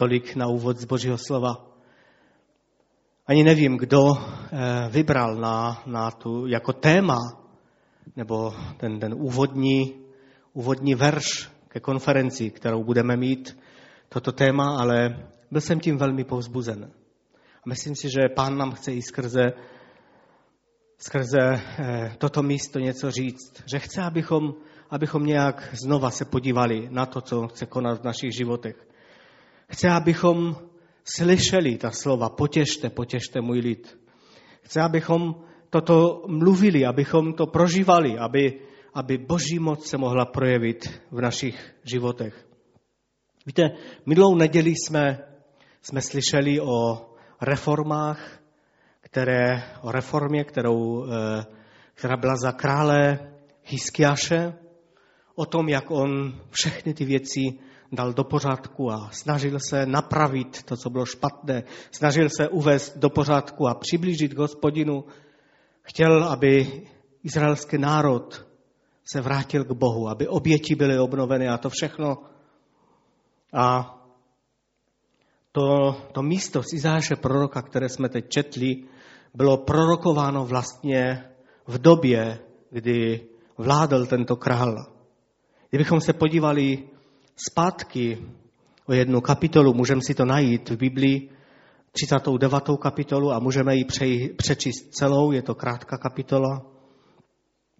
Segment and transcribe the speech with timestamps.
[0.00, 1.60] Tolik na úvod z Božího slova.
[3.26, 7.18] Ani nevím, kdo eh, vybral na, na tu, jako téma,
[8.16, 10.00] nebo ten, ten úvodní,
[10.52, 13.58] úvodní verš ke konferenci, kterou budeme mít,
[14.08, 16.90] toto téma, ale byl jsem tím velmi povzbuzen.
[17.56, 19.52] A myslím si, že pán nám chce i skrze,
[20.98, 23.62] skrze eh, toto místo něco říct.
[23.66, 24.54] Že chce, abychom,
[24.90, 28.89] abychom nějak znova se podívali na to, co chce konat v našich životech.
[29.70, 30.56] Chce, abychom
[31.04, 33.98] slyšeli ta slova, potěšte, potěšte můj lid.
[34.62, 35.34] Chce, abychom
[35.70, 38.60] toto mluvili, abychom to prožívali, aby,
[38.94, 42.46] aby boží moc se mohla projevit v našich životech.
[43.46, 43.70] Víte,
[44.06, 45.18] minulou neděli jsme,
[45.82, 47.06] jsme slyšeli o
[47.40, 48.40] reformách,
[49.00, 51.44] které, o reformě, kterou, eh,
[51.94, 53.18] která byla za krále
[53.64, 54.54] Hiskiaše,
[55.34, 57.40] o tom, jak on všechny ty věci
[57.92, 63.10] dal do pořádku a snažil se napravit to, co bylo špatné, snažil se uvést do
[63.10, 65.04] pořádku a přiblížit hospodinu.
[65.82, 66.82] Chtěl, aby
[67.22, 68.46] izraelský národ
[69.12, 72.18] se vrátil k Bohu, aby oběti byly obnoveny a to všechno.
[73.52, 73.96] A
[75.52, 78.84] to, to místo z Izáše proroka, které jsme teď četli,
[79.34, 81.24] bylo prorokováno vlastně
[81.66, 82.38] v době,
[82.70, 83.26] kdy
[83.58, 84.86] vládl tento král.
[85.70, 86.88] Kdybychom se podívali
[87.48, 88.18] zpátky
[88.86, 91.30] o jednu kapitolu, můžeme si to najít v Biblii,
[91.92, 92.62] 39.
[92.80, 93.84] kapitolu a můžeme ji
[94.36, 96.62] přečíst celou, je to krátká kapitola,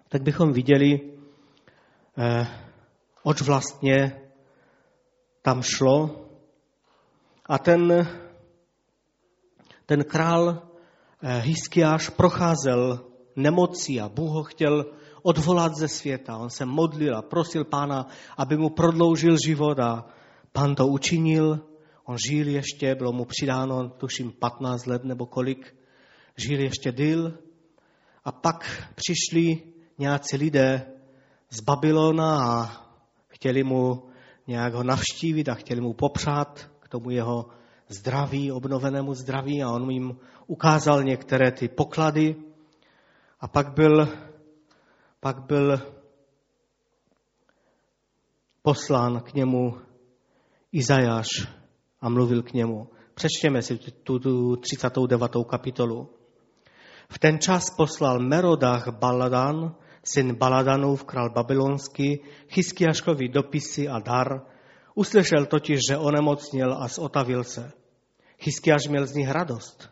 [0.08, 1.00] tak bychom viděli,
[2.18, 2.46] eh,
[3.22, 4.20] oč vlastně
[5.42, 6.26] tam šlo.
[7.46, 8.08] A ten,
[9.86, 10.62] ten král
[11.22, 13.04] eh, Hiskiáš procházel
[13.36, 14.84] nemocí a Bůh ho chtěl
[15.22, 16.36] odvolat ze světa.
[16.36, 20.06] On se modlil a prosil pána, aby mu prodloužil život a
[20.52, 21.60] pán to učinil.
[22.04, 25.76] On žil ještě, bylo mu přidáno, tuším, 15 let nebo kolik.
[26.36, 27.38] Žil ještě díl.
[28.24, 29.62] A pak přišli
[29.98, 30.86] nějací lidé
[31.50, 32.70] z Babylona a
[33.28, 34.02] chtěli mu
[34.46, 37.46] nějak ho navštívit a chtěli mu popřát k tomu jeho
[37.88, 42.36] zdraví, obnovenému zdraví a on jim ukázal některé ty poklady.
[43.40, 44.08] A pak byl
[45.20, 45.78] pak byl
[48.62, 49.78] poslán k němu
[50.72, 51.28] Izajáš
[52.00, 52.88] a mluvil k němu.
[53.14, 55.32] Přečtěme si tu, tu 39.
[55.50, 56.08] kapitolu.
[57.08, 64.42] V ten čas poslal Merodach Baladan, syn Baladanův, král babylonský, Chyskiaškovi dopisy a dar.
[64.94, 67.72] Uslyšel totiž, že onemocněl a zotavil se.
[68.38, 69.90] Chyskiaš měl z nich radost.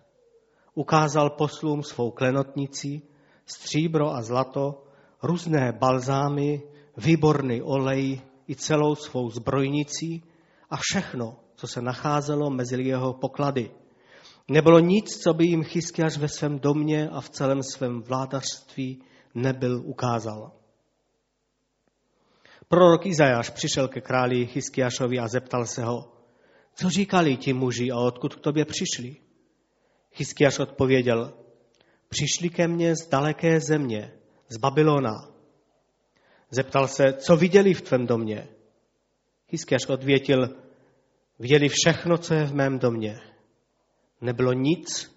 [0.74, 3.02] Ukázal poslům svou klenotnici,
[3.46, 4.87] stříbro a zlato,
[5.22, 6.62] různé balzámy,
[6.96, 10.22] výborný olej i celou svou zbrojnicí
[10.70, 13.70] a všechno, co se nacházelo mezi jeho poklady.
[14.48, 19.02] Nebylo nic, co by jim Chyskiař ve svém domě a v celém svém vládařství
[19.34, 20.52] nebyl ukázal.
[22.68, 26.12] Prorok Izajáš přišel ke králi Chyskiašovi a zeptal se ho,
[26.74, 29.16] co říkali ti muži a odkud k tobě přišli?
[30.12, 31.34] Chyskiaš odpověděl,
[32.08, 34.17] přišli ke mně z daleké země,
[34.48, 35.28] z Babylona.
[36.50, 38.48] Zeptal se, co viděli v tvém domě.
[39.48, 40.48] Hiskiaš odvětil,
[41.38, 43.20] viděli všechno, co je v mém domě.
[44.20, 45.16] Nebylo nic,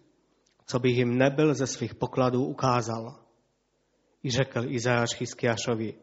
[0.66, 3.16] co bych jim nebyl ze svých pokladů ukázal.
[4.24, 5.94] I řekl Izajáš Hiskiašovi,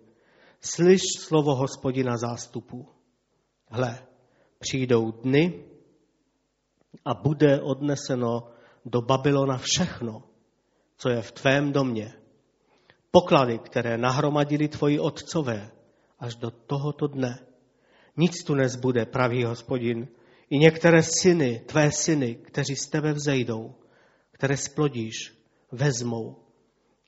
[0.61, 2.89] slyš slovo hospodina zástupu.
[3.71, 4.07] Hle,
[4.59, 5.65] přijdou dny
[7.05, 8.51] a bude odneseno
[8.85, 10.23] do Babylona všechno,
[10.97, 12.15] co je v tvém domě
[13.11, 15.71] poklady, které nahromadili tvoji otcové
[16.19, 17.39] až do tohoto dne.
[18.17, 20.09] Nic tu nezbude, pravý hospodin,
[20.51, 23.75] i některé syny, tvé syny, kteří z tebe vzejdou,
[24.33, 25.39] které splodíš,
[25.73, 26.37] vezmou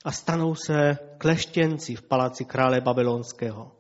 [0.05, 3.73] a stanou se kleštěnci v paláci krále babylonského.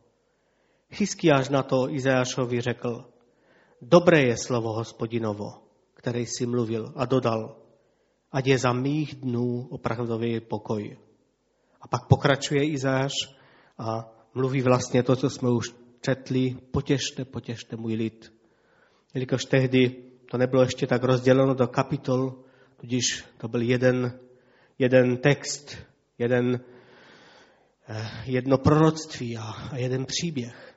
[0.92, 3.04] Chyskiáš na to Izajášovi řekl,
[3.82, 5.50] dobré je slovo hospodinovo,
[5.94, 7.56] které jsi mluvil a dodal,
[8.32, 10.96] ať je za mých dnů opravdový pokoj.
[11.80, 13.12] A pak pokračuje Izáš
[13.78, 18.32] a mluví vlastně to, co jsme už četli, potěšte, potěšte můj lid.
[19.14, 22.44] Jelikož tehdy to nebylo ještě tak rozděleno do kapitol,
[22.76, 24.20] tudíž to byl jeden,
[24.78, 25.76] jeden text,
[26.18, 26.60] jeden,
[27.88, 30.74] eh, jedno proroctví a, a jeden příběh.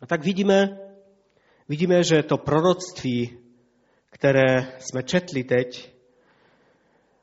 [0.00, 0.78] A tak vidíme,
[1.68, 3.38] vidíme, že to proroctví,
[4.10, 5.94] které jsme četli teď,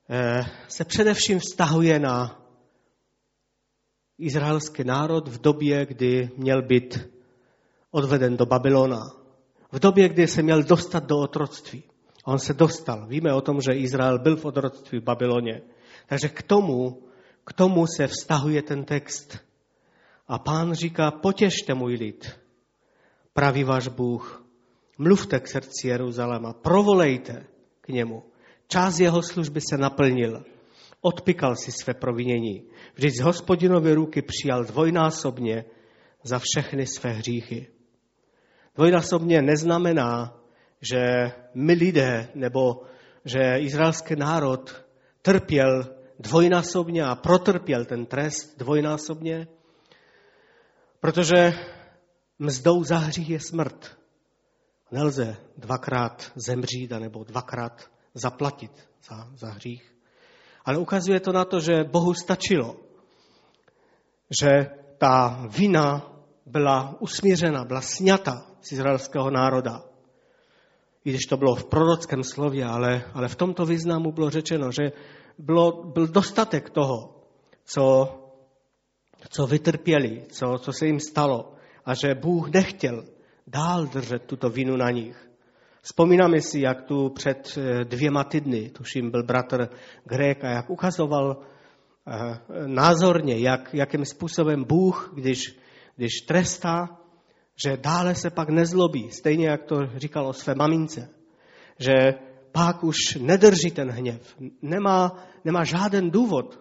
[0.09, 2.40] eh, se především vztahuje na
[4.21, 7.09] izraelský národ v době, kdy měl být
[7.91, 8.99] odveden do Babylona.
[9.71, 11.83] v době, kdy se měl dostat do otroctví.
[12.25, 13.07] On se dostal.
[13.07, 15.61] Víme o tom, že Izrael byl v otroctví v Babyloně.
[16.07, 17.03] Takže k tomu,
[17.45, 19.37] k tomu se vztahuje ten text.
[20.27, 22.39] A pán říká, potěšte můj lid,
[23.33, 24.45] praví váš Bůh.
[24.97, 27.45] Mluvte k srdci Jeruzaléma, provolejte
[27.81, 28.23] k němu.
[28.67, 30.43] Čas jeho služby se naplnil.
[31.01, 32.63] Odpikal si své provinění.
[32.93, 35.65] Vždyť z hospodinovy ruky přijal dvojnásobně
[36.23, 37.67] za všechny své hříchy.
[38.75, 40.41] Dvojnásobně neznamená,
[40.81, 42.83] že my lidé nebo
[43.25, 44.85] že izraelský národ
[45.21, 49.47] trpěl dvojnásobně a protrpěl ten trest dvojnásobně,
[50.99, 51.53] protože
[52.39, 53.97] mzdou za hřích je smrt.
[54.91, 59.90] Nelze dvakrát zemřít nebo dvakrát zaplatit za, za hřích.
[60.65, 62.75] Ale ukazuje to na to, že Bohu stačilo,
[64.41, 66.11] že ta vina
[66.45, 69.83] byla usmířena, byla sněta z izraelského národa.
[71.05, 74.91] I když to bylo v prorockém slově, ale, ale v tomto významu bylo řečeno, že
[75.37, 77.15] bylo, byl dostatek toho,
[77.65, 78.15] co,
[79.29, 81.53] co vytrpěli, co, co se jim stalo
[81.85, 83.05] a že Bůh nechtěl
[83.47, 85.30] dál držet tuto vinu na nich.
[85.81, 89.69] Vzpomínáme si, jak tu před eh, dvěma týdny, tuším, byl bratr
[90.05, 91.37] Grek a jak ukazoval
[92.07, 95.57] eh, názorně, jak, jakým způsobem Bůh, když,
[95.95, 96.97] když trestá,
[97.55, 101.09] že dále se pak nezlobí, stejně jak to říkal o své mamince,
[101.79, 101.93] že
[102.51, 106.59] pak už nedrží ten hněv, nemá, nemá žádný důvod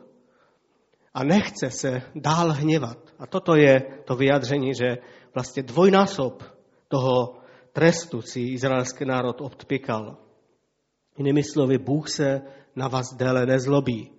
[1.14, 2.99] a nechce se dál hněvat.
[3.19, 4.99] A toto je to vyjádření, že
[5.34, 6.43] vlastně dvojnásob
[6.88, 7.39] toho
[7.72, 10.17] trestu si izraelský národ odpikal.
[11.19, 12.40] Jinými slovy, Bůh se
[12.76, 14.11] na vás déle nezlobí.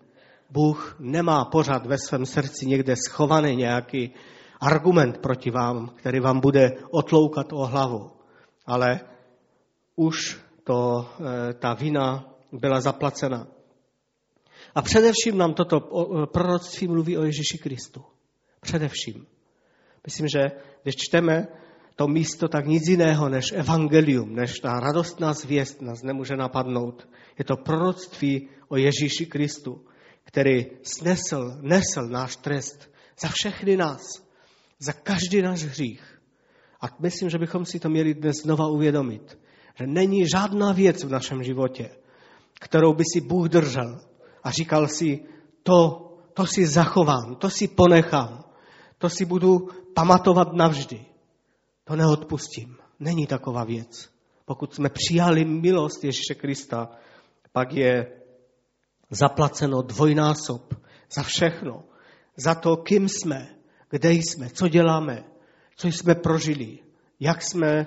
[0.49, 4.13] Bůh nemá pořád ve svém srdci někde schovaný nějaký
[4.61, 8.11] argument proti vám, který vám bude otloukat o hlavu.
[8.65, 8.99] Ale
[9.95, 13.47] už to, eh, ta vina byla zaplacena.
[14.75, 15.79] A především nám toto
[16.33, 18.03] proroctví mluví o Ježíši Kristu.
[18.61, 19.25] Především.
[20.05, 20.51] Myslím, že
[20.83, 21.47] když čteme
[21.95, 27.07] to místo, tak nic jiného než evangelium, než ta radostná zvěst nás nemůže napadnout.
[27.39, 29.85] Je to proroctví o Ježíši Kristu,
[30.23, 32.91] který snesl, nesl náš trest
[33.21, 34.01] za všechny nás,
[34.79, 36.21] za každý náš hřích.
[36.81, 39.39] A myslím, že bychom si to měli dnes znova uvědomit,
[39.79, 41.89] že není žádná věc v našem životě,
[42.59, 43.99] kterou by si Bůh držel
[44.43, 45.19] a říkal si,
[45.63, 48.43] to, to si zachovám, to si ponechám,
[48.97, 51.10] to si budu pamatovat navždy.
[51.91, 52.77] To neodpustím.
[52.99, 54.09] Není taková věc.
[54.45, 56.89] Pokud jsme přijali milost Ježíše Krista,
[57.51, 58.11] pak je
[59.09, 60.73] zaplaceno dvojnásob
[61.15, 61.83] za všechno.
[62.37, 63.55] Za to, kým jsme,
[63.89, 65.23] kde jsme, co děláme,
[65.75, 66.79] co jsme prožili,
[67.19, 67.85] jak jsme e,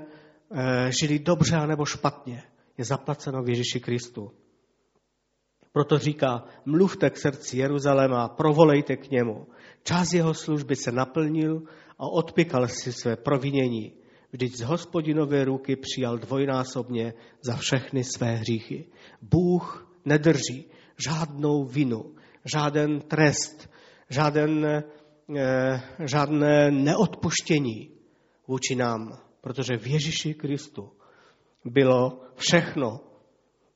[1.00, 2.42] žili dobře nebo špatně,
[2.78, 4.30] je zaplaceno v Ježíši Kristu.
[5.72, 9.46] Proto říká, mluvte k srdci Jeruzaléma, provolejte k němu.
[9.82, 11.62] Čas jeho služby se naplnil
[11.98, 13.92] a odpikal si své provinění.
[14.32, 17.14] Vždyť z hospodinové ruky přijal dvojnásobně
[17.46, 18.86] za všechny své hříchy.
[19.22, 20.70] Bůh nedrží
[21.06, 22.14] žádnou vinu,
[22.44, 23.70] žáden trest,
[24.10, 24.66] žáden,
[25.36, 27.90] eh, žádné neodpuštění
[28.48, 30.92] vůči nám, protože v Ježíši Kristu
[31.64, 33.00] bylo všechno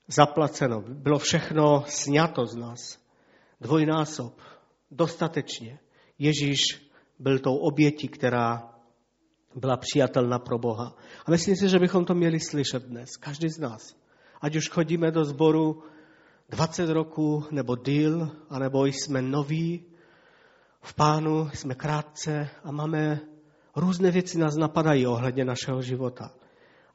[0.08, 2.98] zaplaceno, bylo všechno sněto z nás.
[3.60, 4.40] Dvojnásob,
[4.90, 5.78] dostatečně.
[6.18, 6.87] Ježíš
[7.18, 8.74] byl tou obětí, která
[9.54, 10.96] byla přijatelná pro Boha.
[11.26, 13.96] A myslím si, že bychom to měli slyšet dnes, každý z nás.
[14.40, 15.82] Ať už chodíme do sboru
[16.50, 19.84] 20 roků nebo díl, anebo jsme noví
[20.80, 23.20] v pánu, jsme krátce a máme
[23.76, 26.34] různé věci nás napadají ohledně našeho života.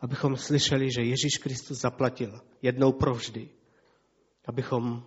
[0.01, 3.49] Abychom slyšeli, že Ježíš Kristus zaplatil jednou provždy.
[4.45, 5.03] Abychom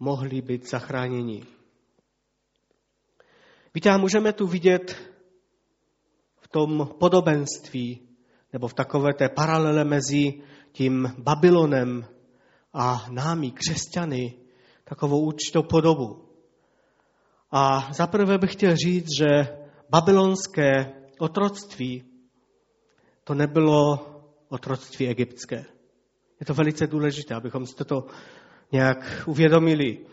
[0.00, 1.44] mohli být zachráněni.
[3.74, 4.96] Víte, a můžeme tu vidět
[6.36, 8.08] v tom podobenství,
[8.52, 12.06] nebo v takové té paralele mezi tím Babylonem
[12.72, 14.34] a námi, křesťany,
[14.84, 16.28] takovou určitou podobu.
[17.50, 19.58] A zaprvé bych chtěl říct, že
[19.90, 22.04] babylonské otroctví
[23.24, 24.06] to nebylo
[24.48, 25.64] otroctví egyptské.
[26.40, 28.06] Je to velice důležité, abychom si to
[28.72, 30.06] nějak uvědomili.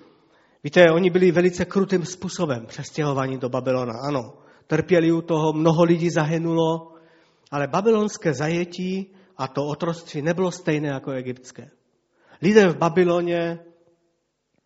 [0.63, 3.93] Víte, oni byli velice krutým způsobem přestěhovaní do Babylona.
[4.07, 4.33] Ano,
[4.67, 6.93] trpěli u toho, mnoho lidí zahynulo,
[7.51, 11.69] ale babylonské zajetí a to otroctví nebylo stejné jako egyptské.
[12.41, 13.59] Lidé v Babyloně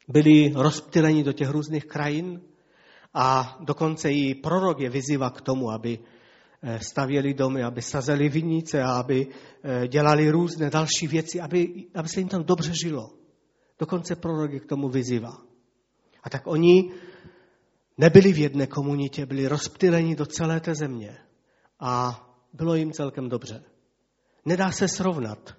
[0.07, 2.41] byli rozptyleni do těch různých krajin
[3.13, 5.99] a dokonce i prorok je vyzývá k tomu, aby
[6.61, 9.27] eh, stavěli domy, aby sazeli vinice a aby
[9.63, 13.09] eh, dělali různé další věci, aby, aby se jim tam dobře žilo.
[13.79, 15.44] Dokonce prorok je k tomu vyzývá.
[16.25, 16.91] A tak oni
[17.97, 21.17] nebyli v jedné komunitě, byli rozptyleni do celé té země.
[21.79, 22.21] A
[22.53, 23.63] bylo jim celkem dobře.
[24.45, 25.55] Nedá se srovnat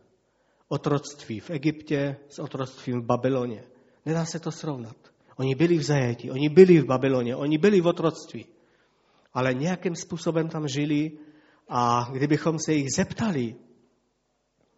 [0.69, 3.65] otroctví v Egyptě s otroctvím v Babyloně.
[4.07, 4.97] Nedá se to srovnat.
[5.37, 8.47] Oni byli v zajetí, oni byli v Babyloně, oni byli v otroctví.
[9.35, 11.19] Ale nějakým způsobem tam žili
[11.69, 13.55] a kdybychom se jich zeptali,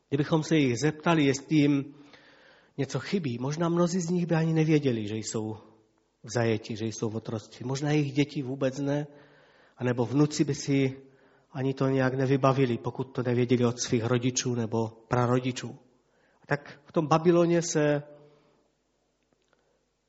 [0.09, 1.95] kdybychom se jich zeptali, jestli jim
[2.79, 5.57] něco chybí, možná mnozí z nich by ani nevěděli, že jsou
[6.29, 7.67] v zajetí, že jsou v otroctví.
[7.67, 9.07] Možná jejich děti vůbec ne,
[9.77, 11.01] anebo vnuci by si
[11.53, 15.79] ani to nějak nevybavili, pokud to nevěděli od svých rodičů nebo prarodičů.
[16.47, 18.03] Tak v tom Babyloně se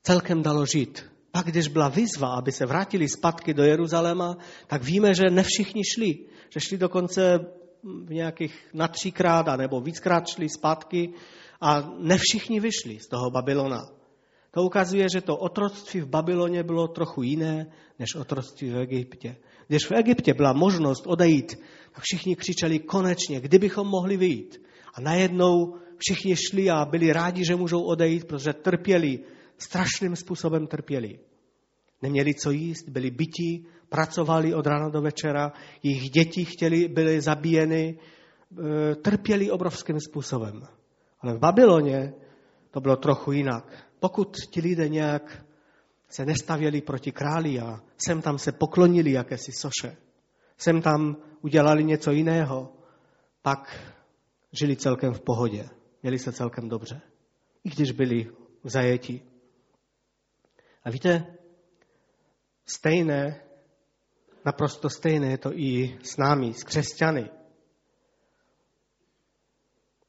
[0.02, 1.10] celkem dalo žít.
[1.30, 4.36] Pak, když byla výzva, aby se vrátili zpátky do Jeruzaléma,
[4.66, 6.18] tak víme, že ne všichni šli.
[6.50, 7.38] Že šli dokonce
[7.82, 11.12] v nějakých na třikrát nebo víckrát šli zpátky
[11.60, 13.99] a ne všichni vyšli z toho Babylona.
[14.50, 17.66] To ukazuje, že to otroctví v Babyloně bylo trochu jiné
[17.98, 19.36] než otroctví v Egyptě.
[19.68, 21.58] Když v Egyptě byla možnost odejít,
[21.92, 24.62] tak všichni křičeli konečně, kdybychom mohli vyjít.
[24.94, 29.20] A najednou všichni šli a byli rádi, že můžou odejít, protože trpěli,
[29.58, 31.18] strašným způsobem trpěli.
[32.02, 35.52] Neměli co jíst, byli bytí, pracovali od rána do večera,
[35.82, 40.62] jejich děti chtěli, byly zabíjeny, e, trpěli obrovským způsobem.
[41.20, 42.12] Ale v Babyloně
[42.70, 43.89] to bylo trochu jinak.
[44.00, 45.44] Pokud ti lidé nějak
[46.08, 49.96] se nestavěli proti králi a sem tam se poklonili jakési soše,
[50.58, 52.72] sem tam udělali něco jiného,
[53.42, 53.92] pak
[54.52, 55.68] žili celkem v pohodě,
[56.02, 57.00] měli se celkem dobře,
[57.64, 58.30] i když byli
[58.64, 59.22] v zajetí.
[60.84, 61.36] A víte,
[62.66, 63.44] stejné,
[64.44, 67.30] naprosto stejné je to i s námi, s křesťany.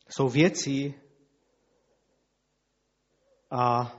[0.09, 0.93] Jsou věci
[3.51, 3.91] a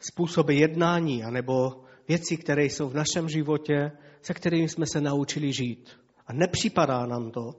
[0.00, 3.92] způsoby jednání, anebo věci, které jsou v našem životě,
[4.22, 6.00] se kterými jsme se naučili žít.
[6.26, 7.54] A nepřipadá nám to,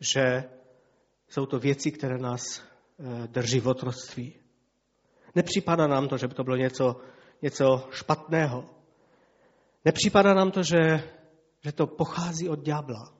[0.00, 0.44] že
[1.28, 4.34] jsou to věci, které nás eh, drží v otroctví.
[5.34, 6.96] Nepřipadá nám to, že by to bylo něco,
[7.42, 8.64] něco špatného.
[9.84, 11.10] Nepřipadá nám to, že,
[11.60, 13.12] že to pochází od ďábla.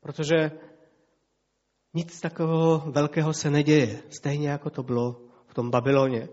[0.00, 0.50] Protože
[1.94, 6.28] nic takového velkého se neděje, stejně jako to bylo v tom Babyloně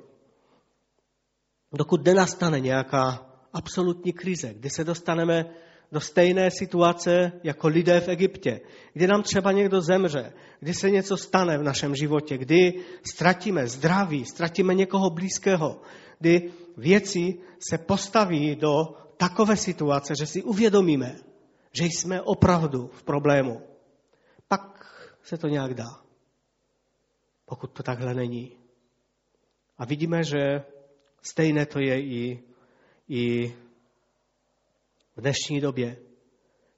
[1.77, 5.45] dokud nenastane nějaká absolutní krize, kdy se dostaneme
[5.91, 8.61] do stejné situace jako lidé v Egyptě,
[8.93, 12.83] kdy nám třeba někdo zemře, kdy se něco stane v našem životě, kdy
[13.13, 15.81] ztratíme zdraví, ztratíme někoho blízkého,
[16.19, 17.37] kdy věci
[17.69, 21.15] se postaví do takové situace, že si uvědomíme,
[21.79, 23.61] že jsme opravdu v problému.
[24.47, 24.85] Pak
[25.23, 25.89] se to nějak dá,
[27.45, 28.58] pokud to takhle není.
[29.79, 30.61] A vidíme, že
[31.21, 32.39] Stejné to je i,
[33.09, 33.53] i
[35.15, 35.97] v dnešní době.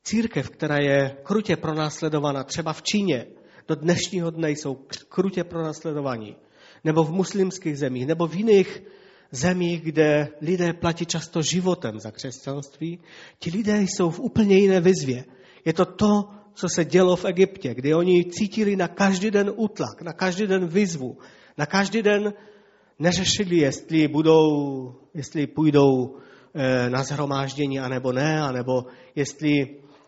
[0.03, 3.25] Církev, která je krutě pronásledovaná, třeba v Číně,
[3.67, 4.75] do dnešního dne jsou
[5.09, 6.35] krutě pronásledovaní,
[6.83, 8.83] nebo v muslimských zemích, nebo v jiných
[9.31, 12.99] zemích, kde lidé platí často životem za křesťanství,
[13.39, 15.25] ti lidé jsou v úplně jiné vyzvě.
[15.65, 20.01] Je to to, co se dělo v Egyptě, kdy oni cítili na každý den útlak,
[20.01, 21.17] na každý den výzvu,
[21.57, 22.33] na každý den
[23.01, 26.17] neřešili, jestli, budou, jestli půjdou
[26.53, 29.51] eh, na zhromáždění, anebo ne, anebo jestli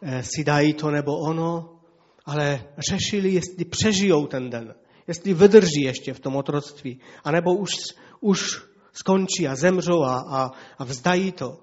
[0.01, 1.79] eh, si dají to nebo ono,
[2.25, 4.75] ale řešili, jestli přežijou ten den,
[5.07, 7.71] jestli vydrží ještě v tom otroctví, anebo už,
[8.19, 11.59] už skončí a zemřou a, a, a vzdají to.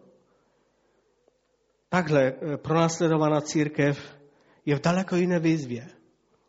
[1.89, 4.17] Takhle eh, pronásledovaná církev
[4.67, 5.89] je v daleko jiné výzvě,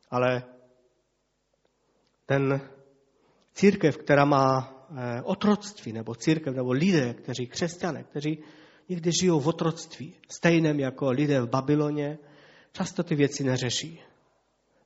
[0.10, 0.44] ale
[2.26, 2.62] ten
[3.54, 8.44] církev, která má eh, otroctví, nebo církev, nebo lidé, kteří křesťané, kteří
[8.90, 12.18] někdy žijou v otroctví, stejném jako lidé v Babyloně,
[12.72, 14.02] často ty věci neřeší.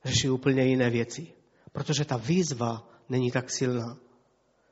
[0.04, 1.32] Řeší úplně jiné věci,
[1.72, 3.98] protože ta výzva není tak silná.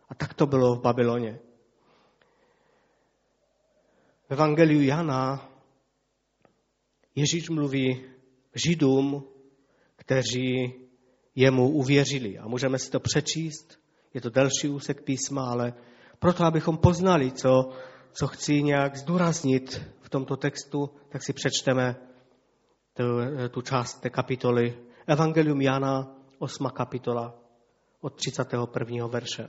[0.09, 1.39] A tak to bylo v Babyloně.
[4.29, 5.51] V Evangeliu Jana
[7.15, 8.05] Ježíš mluví
[8.55, 9.25] Židům,
[9.97, 10.75] kteří
[11.35, 12.39] jemu uvěřili.
[12.39, 13.81] A můžeme si to přečíst
[14.15, 15.75] je to delší úsek písma, ale
[16.19, 17.71] proto, abychom poznali, co,
[18.13, 21.97] co chci nějak zdůraznit v tomto textu, tak si přečteme
[22.95, 23.05] tu,
[23.51, 24.79] tu část té kapitoly.
[25.07, 26.67] Evangelium Jana, 8.
[26.75, 27.35] kapitola,
[28.01, 29.07] od 31.
[29.07, 29.49] verše.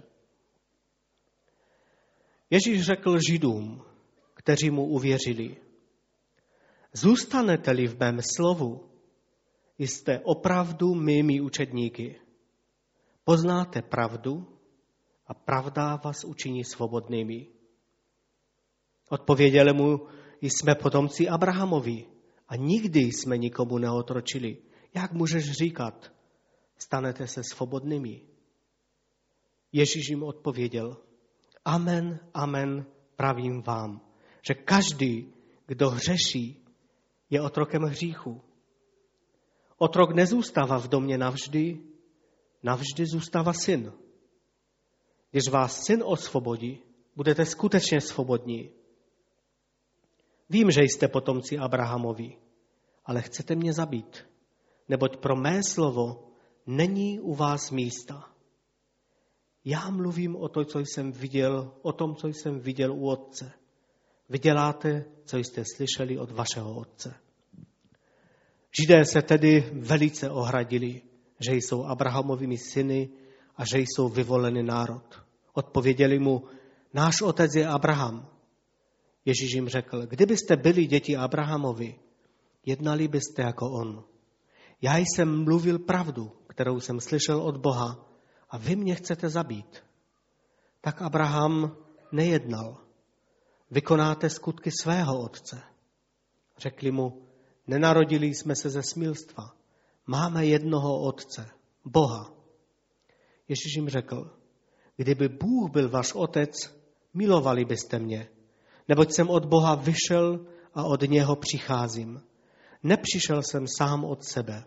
[2.49, 3.81] Ježíš řekl Židům,
[4.33, 5.57] kteří mu uvěřili,
[6.95, 8.89] Zůstanete-li v mém slovu,
[9.77, 12.15] jste opravdu mými učedníky.
[13.23, 14.54] Poznáte pravdu
[15.27, 17.47] a pravda vás učiní svobodnými.
[19.09, 20.07] Odpověděli mu,
[20.41, 22.05] jsme potomci Abrahamovi
[22.47, 24.57] a nikdy jsme nikomu neotročili.
[24.93, 26.11] Jak můžeš říkat,
[26.77, 28.21] stanete se svobodnými?
[29.71, 30.97] Ježíš jim odpověděl,
[31.65, 34.01] amen, amen, pravím vám,
[34.47, 35.33] že každý,
[35.65, 36.65] kdo hřeší,
[37.29, 38.41] je otrokem hříchu.
[39.77, 41.79] Otrok nezůstává v domě navždy,
[42.63, 43.93] navždy zůstává syn.
[45.35, 46.79] Když vás syn osvobodí,
[47.15, 48.69] budete skutečně svobodní.
[50.49, 52.37] Vím, že jste potomci Abrahamovi,
[53.05, 54.27] ale chcete mě zabít,
[54.89, 56.31] neboť pro mé slovo
[56.67, 58.29] není u vás místa.
[59.65, 63.51] Já mluvím o to, co jsem viděl, o tom, co jsem viděl u otce.
[64.29, 67.15] Vy děláte, co jste slyšeli od vašeho otce.
[68.81, 71.01] Židé se tedy velice ohradili,
[71.39, 73.09] že jsou Abrahamovými syny
[73.55, 75.24] a že jsou vyvolený národ.
[75.55, 76.43] Odpověděli mu,
[76.93, 78.27] náš otec je Abraham.
[79.25, 81.99] Ježíš jim řekl, kdybyste byli děti Abrahamovi,
[82.65, 84.03] jednali byste jako on.
[84.81, 88.09] Já jsem mluvil pravdu, kterou jsem slyšel od Boha
[88.49, 89.83] a vy mě chcete zabít.
[90.81, 91.77] Tak Abraham
[92.11, 92.77] nejednal.
[93.71, 95.61] Vykonáte skutky svého otce.
[96.57, 97.27] Řekli mu,
[97.67, 99.55] nenarodili jsme se ze smilstva.
[100.07, 101.49] Máme jednoho otce,
[101.85, 102.33] Boha.
[103.47, 104.31] Ježíš jim řekl,
[104.97, 106.51] kdyby Bůh byl váš otec,
[107.13, 108.29] milovali byste mě,
[108.87, 112.21] neboť jsem od Boha vyšel a od něho přicházím.
[112.83, 114.63] Nepřišel jsem sám od sebe,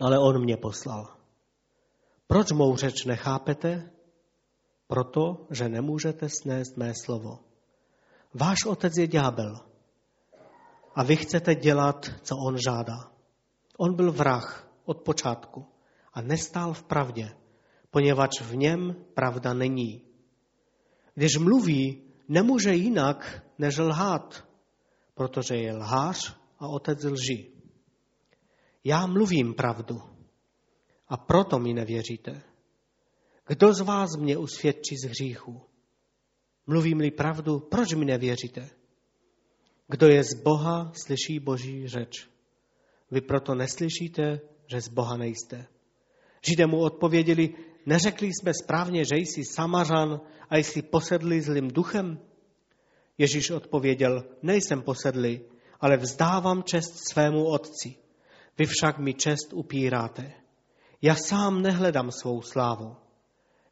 [0.00, 1.16] ale on mě poslal.
[2.26, 3.90] Proč mou řeč nechápete?
[4.86, 7.38] Proto, že nemůžete snést mé slovo.
[8.34, 9.60] Váš otec je ďábel
[10.94, 13.12] a vy chcete dělat, co on žádá.
[13.78, 15.66] On byl vrah od počátku
[16.12, 17.36] a nestál v pravdě,
[17.92, 20.02] poněvadž v něm pravda není.
[21.14, 24.48] Když mluví, nemůže jinak než lhát,
[25.14, 27.52] protože je lhář a otec lží.
[28.84, 30.02] Já mluvím pravdu
[31.08, 32.42] a proto mi nevěříte.
[33.46, 35.60] Kdo z vás mě usvědčí z hříchu?
[36.66, 38.70] Mluvím-li pravdu, proč mi nevěříte?
[39.88, 42.28] Kdo je z Boha, slyší Boží řeč.
[43.10, 45.66] Vy proto neslyšíte, že z Boha nejste.
[46.48, 47.54] Židé mu odpověděli,
[47.86, 52.18] neřekli jsme správně, že jsi samařan a jsi posedlý zlým duchem?
[53.18, 55.40] Ježíš odpověděl, nejsem posedlý,
[55.80, 57.94] ale vzdávám čest svému otci.
[58.58, 60.32] Vy však mi čest upíráte.
[61.02, 62.96] Já sám nehledám svou slávu.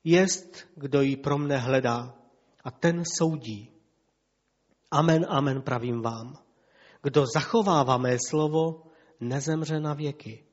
[0.05, 2.15] Jest, kdo ji pro mne hledá
[2.65, 3.73] a ten soudí.
[4.91, 6.39] Amen, amen, pravím vám.
[7.03, 8.83] Kdo zachovává mé slovo,
[9.21, 10.45] nezemře na věky.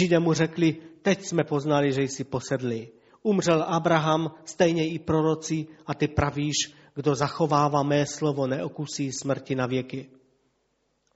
[0.00, 2.88] Židé mu řekli, teď jsme poznali, že jsi posedli.
[3.22, 6.54] Umřel Abraham, stejně i proroci, a ty pravíš,
[6.94, 10.10] kdo zachovává mé slovo, neokusí smrti na věky.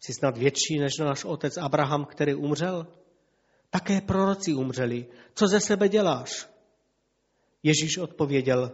[0.00, 2.86] Jsi snad větší než náš otec Abraham, který umřel?
[3.70, 5.06] Také proroci umřeli.
[5.34, 6.48] Co ze sebe děláš?
[7.62, 8.70] Ježíš odpověděl,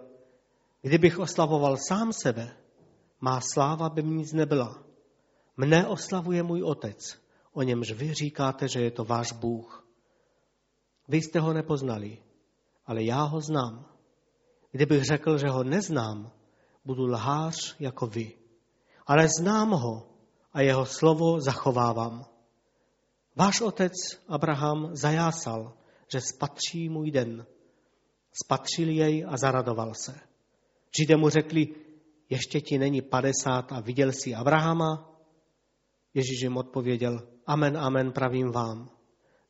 [0.82, 2.56] kdybych oslavoval sám sebe,
[3.20, 4.82] má sláva by mi nic nebyla.
[5.56, 7.18] Mne oslavuje můj otec,
[7.52, 9.85] o němž vy říkáte, že je to váš Bůh.
[11.08, 12.18] Vy jste ho nepoznali,
[12.86, 13.86] ale já ho znám.
[14.70, 16.32] Kdybych řekl, že ho neznám,
[16.84, 18.32] budu lhář jako vy.
[19.06, 20.08] Ale znám ho
[20.52, 22.24] a jeho slovo zachovávám.
[23.36, 23.92] Váš otec
[24.28, 25.72] Abraham zajásal,
[26.12, 27.46] že spatří můj den.
[28.44, 30.20] Spatřil jej a zaradoval se.
[31.00, 31.68] Židé mu řekli,
[32.30, 35.12] ještě ti není padesát a viděl jsi Abrahama?
[36.14, 38.95] Ježíš jim odpověděl, amen, amen, pravím vám.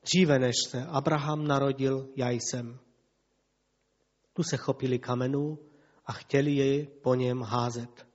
[0.07, 2.79] Dříve než se Abraham narodil, já jsem.
[4.33, 5.59] Tu se chopili kamenů
[6.07, 8.07] a chtěli jej po něm házet.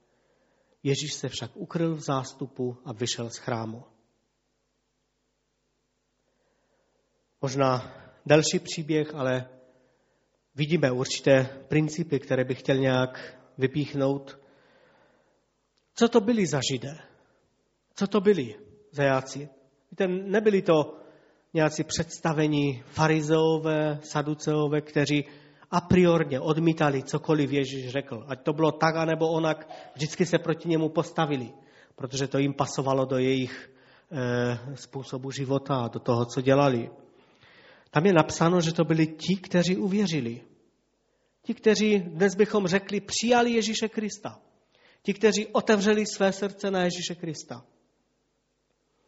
[0.82, 3.84] Ježíš se však ukryl v zástupu a vyšel z chrámu.
[7.42, 7.94] Možná
[8.26, 9.48] další příběh, ale
[10.54, 14.38] vidíme určité principy, které bych chtěl nějak vypíchnout.
[15.94, 16.98] Co to byli za židé?
[17.94, 18.54] Co to byli
[18.90, 19.48] zajáci?
[19.90, 21.01] Víte, nebyli to
[21.54, 25.24] nějací představení farizeové, saduceové, kteří
[25.70, 28.24] a priorně odmítali cokoliv Ježíš řekl.
[28.28, 31.52] Ať to bylo tak, anebo onak, vždycky se proti němu postavili,
[31.94, 33.70] protože to jim pasovalo do jejich
[34.12, 36.90] e, způsobu života, do toho, co dělali.
[37.90, 40.40] Tam je napsáno, že to byli ti, kteří uvěřili.
[41.42, 44.40] Ti, kteří dnes bychom řekli, přijali Ježíše Krista.
[45.02, 47.64] Ti, kteří otevřeli své srdce na Ježíše Krista.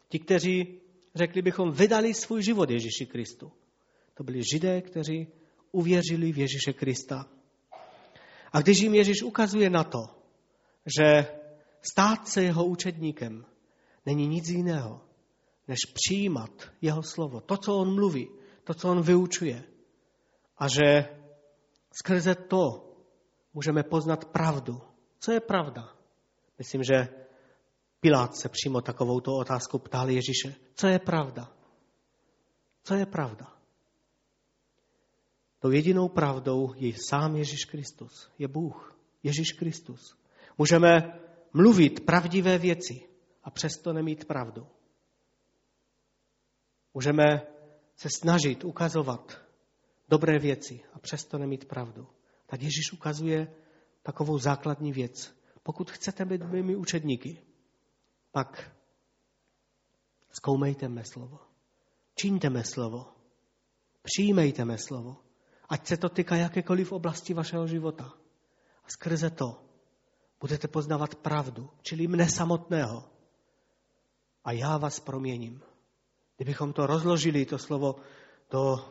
[0.09, 0.81] Ti, kteří,
[1.15, 3.53] řekli bychom, vydali svůj život Ježíši Kristu.
[4.15, 5.27] To byli židé, kteří
[5.73, 7.27] uvěřili v Ježíše Krista.
[8.53, 10.07] A když jim Ježíš ukazuje na to,
[10.99, 11.27] že
[11.83, 13.45] stát se jeho učedníkem
[14.07, 15.01] není nic jiného,
[15.69, 16.51] než přijímat
[16.81, 18.29] jeho slovo, to, co on mluví,
[18.65, 19.65] to, co on vyučuje.
[20.59, 21.09] A že
[21.93, 22.95] skrze to
[23.55, 24.81] můžeme poznat pravdu.
[25.19, 25.89] Co je pravda?
[26.59, 27.09] Myslím, že
[28.05, 30.55] Pilát se přímo takovouto otázkou ptal Ježíše.
[30.75, 31.53] Co je pravda?
[32.83, 33.57] Co je pravda?
[35.59, 38.31] Tou jedinou pravdou je sám Ježíš Kristus.
[38.39, 38.99] Je Bůh.
[39.23, 40.19] Ježíš Kristus.
[40.59, 41.21] Můžeme
[41.53, 43.09] mluvit pravdivé věci
[43.45, 44.67] a přesto nemít pravdu.
[46.95, 47.25] Můžeme
[47.97, 49.41] se snažit ukazovat
[50.09, 52.07] dobré věci a přesto nemít pravdu.
[52.47, 53.55] Tak Ježíš ukazuje
[54.03, 55.37] takovou základní věc.
[55.63, 57.43] Pokud chcete být mými učedníky,
[58.35, 58.59] pak
[60.35, 61.39] zkoumejte mé slovo.
[62.19, 63.15] Čiňte mé slovo.
[64.03, 65.23] Přijmejte mé slovo.
[65.71, 68.11] Ať se to týká jakékoliv oblasti vašeho života.
[68.85, 69.63] A skrze to
[70.41, 73.07] budete poznávat pravdu, čili mne samotného.
[74.45, 75.63] A já vás proměním.
[76.37, 78.03] Kdybychom to rozložili, to slovo,
[78.51, 78.83] do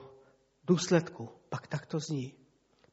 [0.64, 2.34] důsledku, pak tak to zní.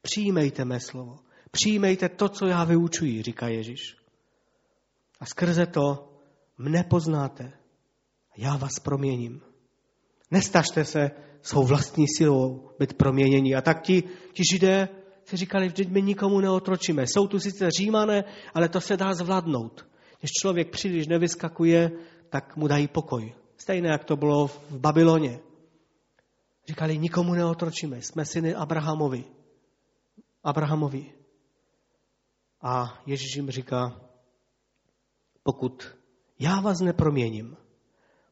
[0.01, 1.19] Přijmejte mé slovo.
[1.51, 3.97] Přijmejte to, co já vyučuji, říká Ježíš.
[5.19, 6.10] A skrze to
[6.61, 7.53] mne poznáte.
[8.37, 9.41] Já vás proměním.
[10.31, 13.55] Nestažte se svou vlastní silou být proměnění.
[13.55, 14.89] A tak ti, ti židé
[15.25, 17.03] si říkali, že my nikomu neotročíme.
[17.07, 19.85] Jsou tu sice římané, ale to se dá zvládnout.
[20.19, 21.91] Když člověk příliš nevyskakuje,
[22.29, 23.33] tak mu dají pokoj.
[23.57, 25.39] Stejné, jak to bylo v Babyloně.
[26.67, 29.23] Říkali, nikomu neotročíme, jsme syny Abrahamovi.
[30.43, 31.13] Abrahamovi.
[32.61, 34.01] A Ježíš jim říká,
[35.43, 36.00] pokud
[36.41, 37.57] já vás neproměním,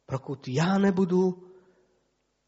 [0.06, 1.50] pokud já nebudu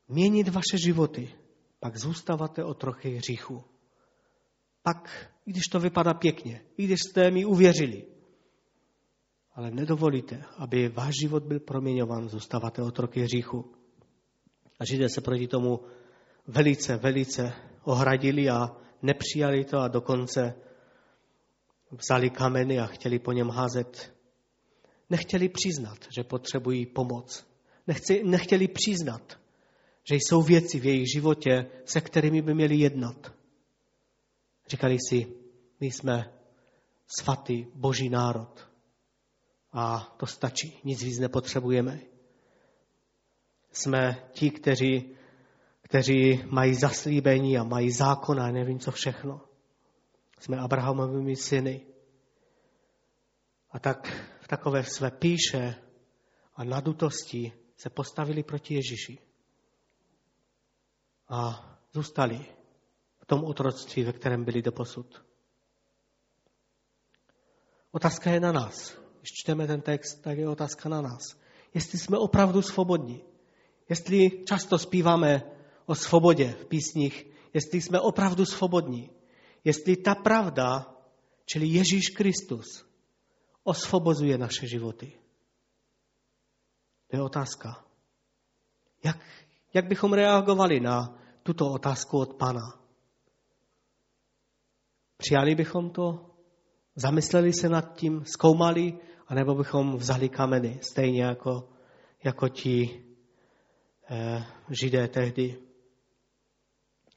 [0.09, 1.35] měnit vaše životy,
[1.81, 3.65] pak zůstáváte o trochu hříchu.
[4.83, 8.07] Pak, i když to vypadá pěkně, i když jste mi uvěřili,
[9.55, 13.73] ale nedovolíte, aby váš život byl proměňován, zůstáváte otroky hříchu.
[14.81, 15.81] A Židé se proti tomu
[16.47, 17.53] velice, velice
[17.85, 20.55] ohradili a nepřijali to a dokonce
[21.91, 24.15] vzali kameny a chtěli po něm házet.
[25.11, 27.47] Nechtěli přiznat, že potřebují pomoc.
[27.87, 29.39] Nechci, nechtěli přiznat,
[30.05, 33.33] že jsou věci v jejich životě, se kterými by měli jednat.
[34.69, 35.27] Říkali si,
[35.81, 36.33] my jsme
[37.07, 38.69] svatý boží národ
[39.73, 42.01] a to stačí, nic víc nepotřebujeme.
[43.73, 45.17] Jsme ti, kteří,
[45.83, 49.41] kteří mají zaslíbení a mají zákon a nevím co všechno.
[50.39, 51.87] Jsme Abrahamovými syny.
[53.71, 54.13] A tak
[54.53, 55.75] takové své píše
[56.55, 59.19] a nadutosti se postavili proti Ježíši.
[61.29, 62.47] A zůstali
[63.21, 65.25] v tom otroctví, ve kterém byli doposud.
[67.91, 68.99] Otázka je na nás.
[69.21, 71.23] Když čteme ten text, tak je otázka na nás.
[71.75, 73.25] Jestli jsme opravdu svobodní.
[73.89, 75.43] Jestli často zpíváme
[75.87, 79.11] o svobodě v písních, jestli jsme opravdu svobodní.
[79.65, 80.95] Jestli ta pravda,
[81.47, 82.92] čili Ježíš Kristus,
[83.65, 85.13] osvobozuje naše životy.
[87.11, 87.85] To je otázka.
[89.05, 89.19] Jak,
[89.75, 92.79] jak bychom reagovali na tuto otázku od Pana?
[95.17, 96.31] Přijali bychom to?
[96.97, 98.25] Zamysleli se nad tím?
[98.25, 98.99] Zkoumali?
[99.33, 101.69] anebo bychom vzali kameny, stejně jako,
[102.25, 103.03] jako ti
[104.11, 105.57] eh, židé tehdy.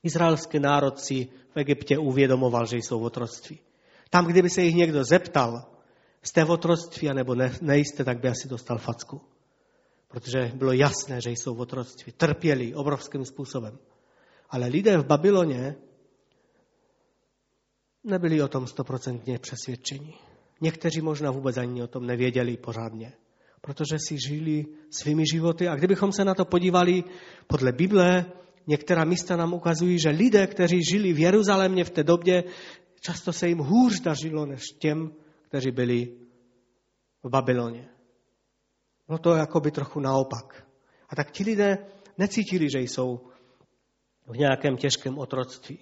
[0.03, 3.59] Izraelský národ si v Egyptě uvědomoval, že jsou v otroctví.
[4.09, 5.74] Tam, kdyby se jich někdo zeptal,
[6.25, 9.21] jste v otroctví, anebo ne, nejste, tak by asi dostal facku.
[10.07, 12.11] Protože bylo jasné, že jsou v otroctví.
[12.11, 13.77] Trpěli obrovským způsobem.
[14.49, 15.75] Ale lidé v Babyloně
[18.03, 20.13] nebyli o tom stoprocentně přesvědčení.
[20.61, 23.13] Někteří možná vůbec ani o tom nevěděli pořádně,
[23.61, 25.67] protože si žili svými životy.
[25.67, 27.03] A kdybychom se na to podívali
[27.47, 28.25] podle Bible,
[28.67, 32.43] některá místa nám ukazují, že lidé, kteří žili v Jeruzalémě v té době,
[32.99, 35.11] často se jim hůř dařilo než těm,
[35.55, 36.17] kteří byli
[37.23, 37.89] v Babyloně.
[39.09, 40.67] No to jako by trochu naopak.
[41.09, 41.77] A tak ti lidé
[42.17, 43.31] necítili, že jsou
[44.27, 45.79] v nějakém těžkém otroctví.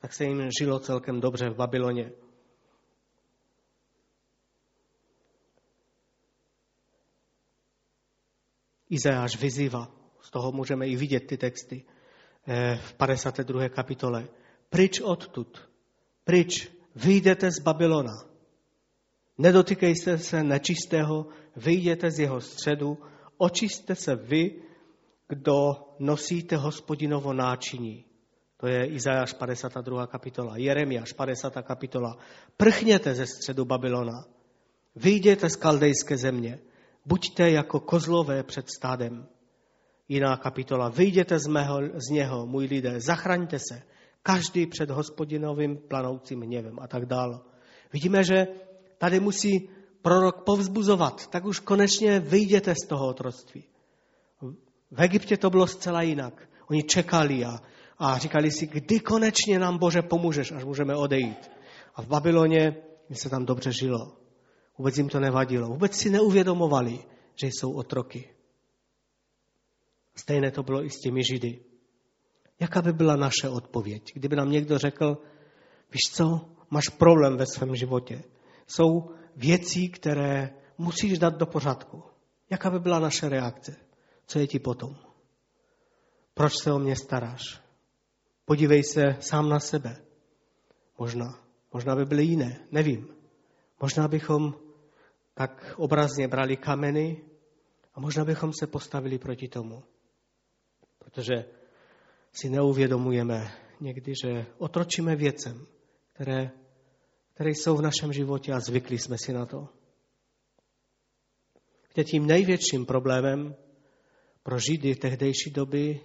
[0.00, 2.12] Tak se jim žilo celkem dobře v Babyloně.
[8.90, 11.84] Izajáš vyzývá, z toho můžeme i vidět ty texty
[12.46, 13.68] eh, v 52.
[13.68, 14.28] kapitole.
[14.68, 15.70] Pryč odtud,
[16.24, 18.35] pryč, vyjdete z Babylona.
[19.38, 22.98] Nedotykejte se nečistého, vyjděte z jeho středu,
[23.36, 24.62] očiste se vy,
[25.28, 28.04] kdo nosíte hospodinovo náčiní.
[28.56, 30.06] To je Izajáš 52.
[30.06, 31.52] kapitola, Jeremiáš 50.
[31.62, 32.18] kapitola.
[32.56, 34.24] Prchněte ze středu Babylona,
[34.96, 36.58] vyjděte z kaldejské země,
[37.06, 39.26] buďte jako kozlové před stádem.
[40.08, 43.82] Jiná kapitola, vyjděte z, mého, z něho, můj lidé, zachraňte se,
[44.22, 47.40] každý před hospodinovým planoucím hněvem a tak dále.
[47.92, 48.46] Vidíme, že
[48.98, 49.68] tady musí
[50.02, 53.64] prorok povzbuzovat, tak už konečně vyjděte z toho otroctví.
[54.90, 56.48] V Egyptě to bylo zcela jinak.
[56.70, 57.58] Oni čekali a,
[57.98, 61.50] a říkali si, kdy konečně nám Bože pomůžeš, až můžeme odejít.
[61.94, 62.76] A v Babyloně
[63.08, 64.16] mi se tam dobře žilo.
[64.78, 65.68] Vůbec jim to nevadilo.
[65.68, 66.98] Vůbec si neuvědomovali,
[67.34, 68.30] že jsou otroky.
[70.14, 71.60] Stejné to bylo i s těmi Židy.
[72.60, 75.18] Jaká by byla naše odpověď, kdyby nám někdo řekl,
[75.92, 78.22] víš co, máš problém ve svém životě.
[78.66, 82.02] Jsou věcí, které musíš dát do pořádku.
[82.50, 83.76] Jaká by byla naše reakce?
[84.26, 84.96] Co je ti potom?
[86.34, 87.60] Proč se o mě staráš?
[88.44, 89.96] Podívej se sám na sebe.
[90.98, 91.38] Možná.
[91.72, 92.66] Možná by byly jiné.
[92.70, 93.08] Nevím.
[93.80, 94.54] Možná bychom
[95.34, 97.24] tak obrazně brali kameny
[97.94, 99.82] a možná bychom se postavili proti tomu.
[100.98, 101.44] Protože
[102.32, 105.66] si neuvědomujeme někdy, že otročíme věcem,
[106.12, 106.50] které,
[107.36, 109.68] které jsou v našem životě a zvykli jsme si na to.
[111.88, 113.54] Víte, tím největším problémem
[114.42, 116.00] pro Židy tehdejší doby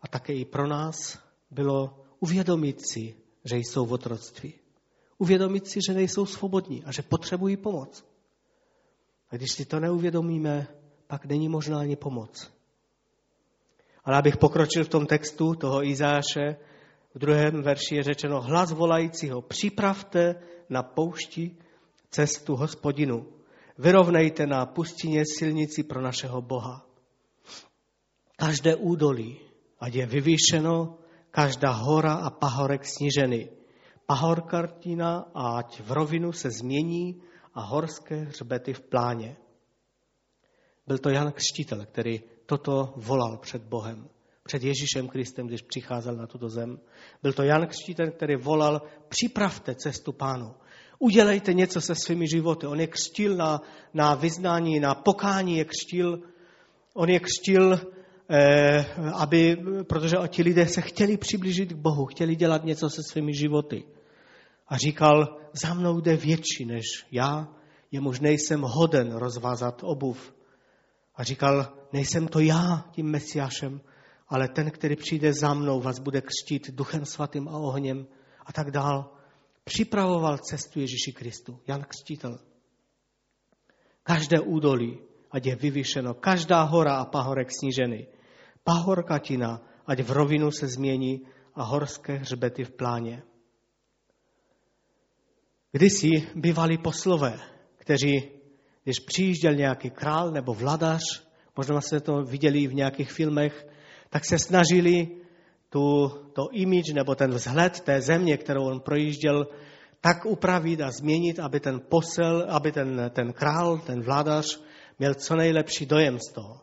[0.00, 1.18] a také i pro nás
[1.50, 4.54] bylo uvědomit si, že jsou v otroctví.
[5.18, 8.04] Uvědomit si, že nejsou svobodní a že potřebují pomoc.
[9.30, 10.66] A když si to neuvědomíme,
[11.06, 12.52] pak není možná ani pomoc.
[14.04, 16.56] Ale abych pokročil v tom textu toho Izáše,
[17.14, 20.34] v druhém verši je řečeno hlas volajícího, připravte
[20.68, 21.56] na poušti
[22.10, 23.26] cestu hospodinu,
[23.78, 26.86] vyrovnejte na pustině silnici pro našeho Boha.
[28.36, 29.40] Každé údolí,
[29.80, 30.98] ať je vyvýšeno,
[31.30, 33.48] každá hora a pahorek snížený.
[34.06, 37.22] Pahorkartina ať v rovinu se změní
[37.54, 39.36] a horské hřbety v pláně.
[40.86, 44.08] Byl to Jan Křtitel, který toto volal před Bohem,
[44.42, 46.78] před Ježíšem Kristem, když přicházel na tuto zem.
[47.22, 50.54] Byl to Jan Křtitel, který volal, připravte cestu pánu.
[50.98, 52.66] Udělejte něco se svými životy.
[52.66, 53.60] On je křtil na,
[53.94, 56.20] na vyznání, na pokání je křtil.
[56.94, 57.80] On je křtil,
[58.30, 63.34] eh, aby, protože ti lidé se chtěli přiblížit k Bohu, chtěli dělat něco se svými
[63.34, 63.84] životy.
[64.68, 67.48] A říkal, za mnou jde větší než já,
[67.90, 70.34] jemuž nejsem hoden rozvázat obuv.
[71.16, 73.80] A říkal, nejsem to já tím mesiášem,
[74.32, 78.06] ale ten, který přijde za mnou, vás bude křtít duchem svatým a ohněm
[78.46, 79.12] a tak dál.
[79.64, 82.38] Připravoval cestu Ježíši Kristu, Jan Křtítel.
[84.02, 84.98] Každé údolí,
[85.30, 88.06] ať je vyvýšeno, každá hora a pahorek snížený.
[88.64, 93.22] Pahorkatina, ať v rovinu se změní a horské hřbety v pláně.
[95.72, 97.40] Kdysi bývali poslové,
[97.76, 98.30] kteří,
[98.84, 101.02] když přijížděl nějaký král nebo vladař,
[101.56, 103.66] možná se to viděli v nějakých filmech,
[104.12, 105.08] tak se snažili
[105.68, 109.46] tu, to image nebo ten vzhled té země, kterou on projížděl,
[110.00, 114.60] tak upravit a změnit, aby ten posel, aby ten, ten král, ten vládař
[114.98, 116.60] měl co nejlepší dojem z toho.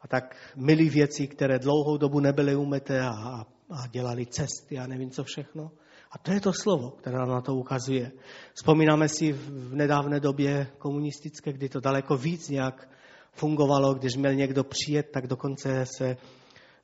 [0.00, 5.10] A tak milí věci, které dlouhou dobu nebyly umyté a, a dělali cesty a nevím
[5.10, 5.70] co všechno.
[6.12, 8.12] A to je to slovo, které nám na to ukazuje.
[8.54, 12.88] Vzpomínáme si v nedávné době komunistické, kdy to daleko víc nějak
[13.36, 16.16] fungovalo, když měl někdo přijet, tak dokonce se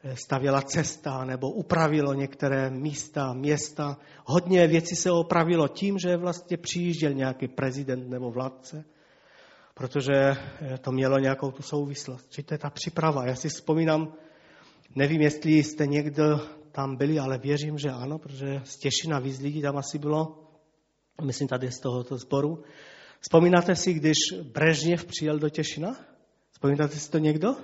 [0.05, 3.99] eh, stavěla cesta nebo upravilo některé místa, města.
[4.25, 8.85] Hodně věcí se opravilo tím, že vlastně přijížděl nějaký prezident nebo vládce,
[9.75, 12.31] protože eh, to mělo nějakou tu souvislost.
[12.31, 13.27] Či to je ta příprava.
[13.27, 14.13] Já si vzpomínám,
[14.95, 16.41] nevím, jestli jste někdo
[16.73, 20.49] tam byli, ale věřím, že ano, protože z Těšina víc lidí tam asi bylo,
[21.25, 22.63] myslím tady z tohoto sboru.
[23.21, 26.12] Vzpomínáte si, když Brežněv přijel do Těšina?
[26.63, 27.57] Vzpomínáte si to někdo?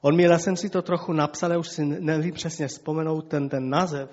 [0.00, 3.48] On měl, já jsem si to trochu napsal, ale už si nevím přesně vzpomenout ten,
[3.48, 4.10] ten název.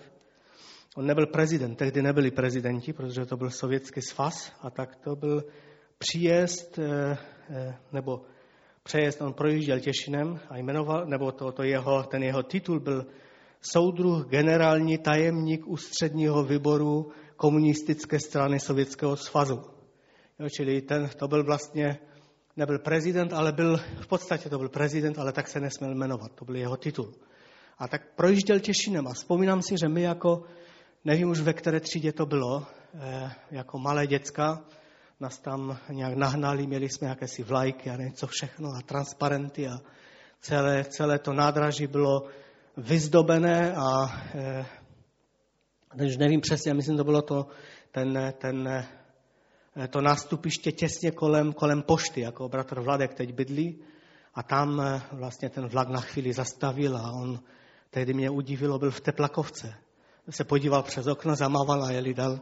[0.96, 5.44] On nebyl prezident, tehdy nebyli prezidenti, protože to byl sovětský svaz a tak to byl
[5.98, 7.18] příjezd, eh,
[7.50, 8.22] eh, nebo
[8.84, 13.06] přejezd, on projížděl Těšinem a jmenoval, nebo to, to jeho, ten jeho titul byl
[13.62, 19.64] soudruh generální tajemník ústředního výboru komunistické strany Sovětského svazu.
[20.40, 22.00] Jo, čili ten, to byl vlastně,
[22.58, 26.46] nebyl prezident, ale byl, v podstatě to byl prezident, ale tak se nesměl jmenovat, to
[26.46, 27.14] byl jeho titul.
[27.78, 30.44] A tak projížděl Těšinem a vzpomínám si, že my jako,
[31.06, 34.62] nevím už ve které třídě to bylo, eh, jako malé děcka,
[35.20, 39.82] nás tam nějak nahnali, měli jsme jakési vlajky a něco všechno a transparenty a
[40.42, 42.24] celé, celé to nádraží bylo
[42.78, 44.66] vyzdobené a eh,
[46.06, 47.48] už nevím přesně, myslím, to bylo to,
[47.92, 48.86] ten, ten,
[49.90, 53.80] to nástupiště těsně kolem, kolem pošty, jako bratr Vladek teď bydlí.
[54.34, 57.40] A tam eh, vlastně ten vlak na chvíli zastavil a on
[57.90, 59.74] tehdy mě udivilo, byl v Teplakovce.
[60.30, 62.40] Se podíval přes okno, zamával a jeli dal.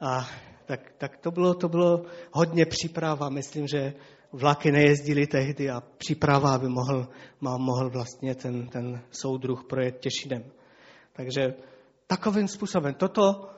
[0.00, 0.28] A
[0.66, 3.28] tak, tak to, bylo, to bylo hodně příprava.
[3.28, 3.94] Myslím, že
[4.32, 7.08] vlaky nejezdily tehdy a příprava, aby mohl,
[7.40, 10.44] mohl vlastně ten, ten soudruh projet Těšinem.
[11.12, 11.54] Takže
[12.06, 12.94] takovým způsobem.
[12.94, 13.50] Toto,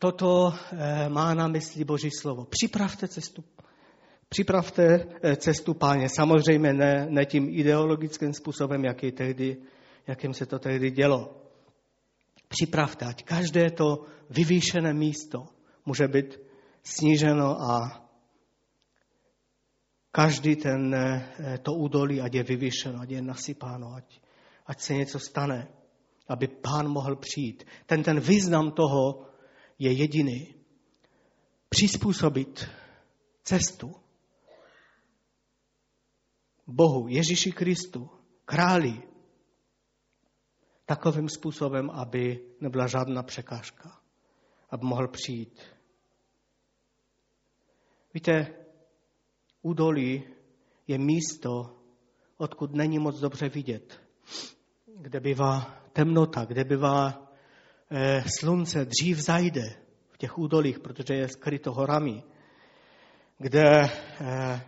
[0.00, 2.44] toto eh, má na mysli Boží slovo.
[2.44, 3.44] Připravte cestu.
[4.28, 6.08] Připravte eh, cestu páně.
[6.08, 9.56] Samozřejmě ne, ne tím ideologickým způsobem, jaký tehdy,
[10.06, 11.36] jakým se to tehdy dělo.
[12.48, 15.46] Připravte, ať každé to vyvýšené místo
[15.86, 16.40] může být
[16.82, 18.08] sníženo a
[20.12, 24.20] každý ten, eh, to údolí, ať je vyvýšeno, ať je nasypáno, ať,
[24.66, 25.68] ať se něco stane
[26.30, 27.64] aby pán mohl přijít.
[27.86, 29.29] Ten, ten význam toho
[29.80, 30.54] je jediný.
[31.68, 32.68] Přizpůsobit
[33.42, 33.94] cestu
[36.66, 38.10] Bohu, Ježíši Kristu,
[38.44, 39.02] králi,
[40.84, 44.00] takovým způsobem, aby nebyla žádná překážka,
[44.70, 45.62] aby mohl přijít.
[48.14, 48.54] Víte,
[49.62, 50.24] údolí
[50.86, 51.82] je místo,
[52.36, 54.00] odkud není moc dobře vidět,
[54.96, 57.29] kde bývá temnota, kde bývá
[58.38, 59.62] slunce, dřív zajde
[60.10, 62.22] v těch údolích, protože je skryto horami,
[63.38, 64.60] kde eh,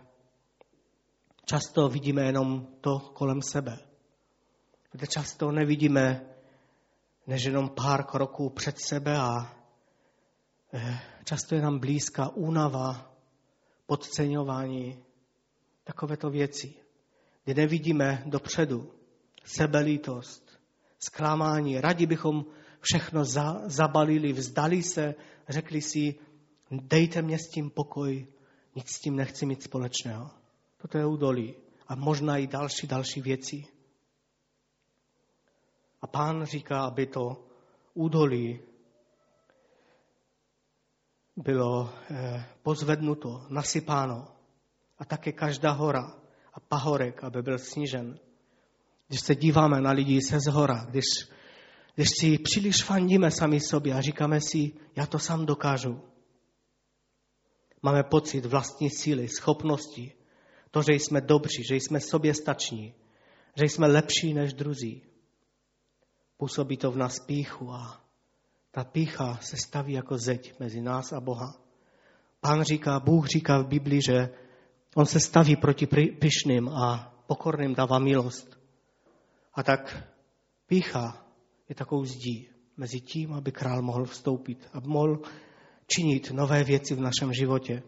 [1.45, 3.79] často vidíme jenom to kolem sebe,
[4.91, 6.25] kde často nevidíme
[7.27, 9.55] než jenom pár kroků před sebe a
[10.73, 13.13] eh, často je nám blízká únava,
[13.85, 15.03] podceňování,
[15.83, 16.73] takovéto věci,
[17.43, 18.93] kdy nevidíme dopředu,
[19.43, 20.59] sebelítost,
[20.99, 21.81] zklamání.
[21.81, 22.45] Rádi bychom
[22.83, 25.15] všechno za, zabalili, vzdali se,
[25.49, 26.15] řekli si,
[26.71, 28.27] dejte mě s tím pokoj,
[28.75, 30.29] nic s tím nechci mít společného.
[30.77, 31.55] Toto je údolí.
[31.87, 33.65] A možná i další, další věci.
[36.01, 37.45] A pán říká, aby to
[37.93, 38.59] údolí
[41.35, 44.27] bylo eh, pozvednuto, nasypáno.
[44.97, 46.13] A také každá hora
[46.53, 48.19] a pahorek, aby byl snížen.
[49.07, 51.05] Když se díváme na lidi se zhora, když,
[51.95, 56.01] když si příliš fandíme sami sobě a říkáme si, já to sám dokážu.
[57.81, 60.13] Máme pocit vlastní síly, schopnosti,
[60.71, 62.93] to, že jsme dobří, že jsme sobě stační,
[63.55, 65.01] že jsme lepší než druzí.
[66.37, 68.01] Působí to v nás píchu a
[68.71, 71.55] ta pícha se staví jako zeď mezi nás a Boha.
[72.39, 74.29] Pán říká, Bůh říká v Biblii, že
[74.95, 75.87] on se staví proti
[76.19, 78.59] pyšným a pokorným dává milost.
[79.53, 80.03] A tak
[80.67, 81.22] pícha
[81.69, 85.21] je takovou zdí mezi tím, aby král mohl vstoupit, aby mohl
[85.87, 87.83] činit nové věci v našem životě.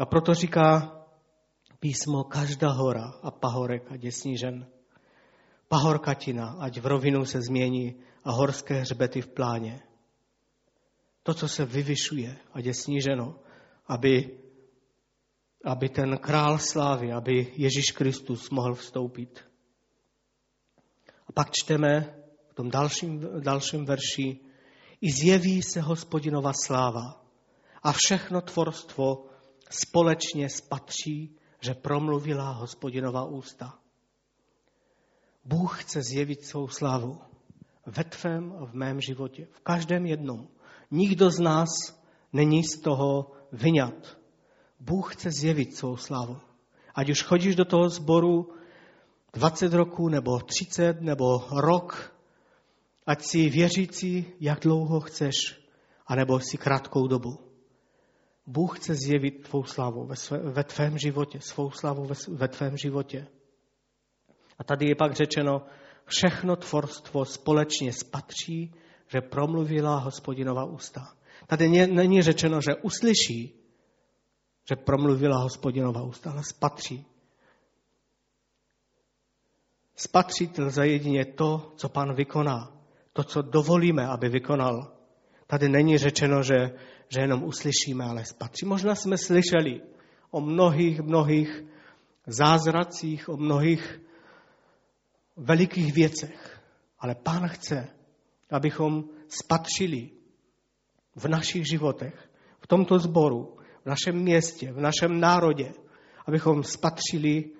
[0.00, 0.96] A proto říká
[1.78, 4.66] písmo, každá hora a pahorek, ať je snížen.
[5.68, 7.94] Pahorkatina, ať v rovinu se změní
[8.24, 9.82] a horské hřbety v pláně.
[11.22, 13.38] To, co se vyvyšuje, ať je sníženo,
[13.86, 14.44] aby
[15.64, 19.44] aby ten král slávy, aby Ježíš Kristus mohl vstoupit.
[21.26, 22.14] A pak čteme
[22.50, 24.40] v tom dalším, dalším verši,
[25.00, 27.24] i zjeví se hospodinova sláva
[27.82, 29.26] a všechno tvorstvo
[29.70, 33.78] společně spatří, že promluvila hospodinova ústa.
[35.44, 37.20] Bůh chce zjevit svou slávu
[37.86, 40.48] ve tvém a v mém životě, v každém jednom.
[40.90, 41.68] Nikdo z nás
[42.32, 44.18] není z toho vyňat.
[44.80, 46.40] Bůh chce zjevit svou slavu.
[46.94, 48.54] Ať už chodíš do toho sboru
[49.34, 52.16] 20 roků, nebo 30, nebo rok,
[53.06, 55.34] ať si věřící, jak dlouho chceš,
[56.06, 57.38] anebo si krátkou dobu.
[58.46, 62.76] Bůh chce zjevit tvou slavu ve, své, ve tvém životě, svou slavu ve, ve tvém
[62.76, 63.26] životě.
[64.58, 65.62] A tady je pak řečeno,
[66.06, 68.74] všechno tvorstvo společně spatří,
[69.08, 71.14] že promluvila hospodinova ústa.
[71.46, 73.60] Tady není řečeno, že uslyší,
[74.68, 77.06] že promluvila hospodinova ústa, ale spatří.
[79.96, 82.72] Spatřit lze jedině to, co pan vykoná,
[83.12, 84.92] to, co dovolíme, aby vykonal.
[85.46, 86.74] Tady není řečeno, že,
[87.08, 88.66] že jenom uslyšíme, ale spatří.
[88.66, 89.80] Možná jsme slyšeli
[90.30, 91.64] o mnohých, mnohých
[92.26, 94.00] zázracích, o mnohých
[95.36, 96.60] velikých věcech,
[96.98, 97.88] ale pán chce,
[98.50, 100.10] abychom spatřili
[101.16, 102.30] v našich životech
[102.64, 105.72] v tomto sboru, v našem městě, v našem národě,
[106.26, 107.50] abychom spatřili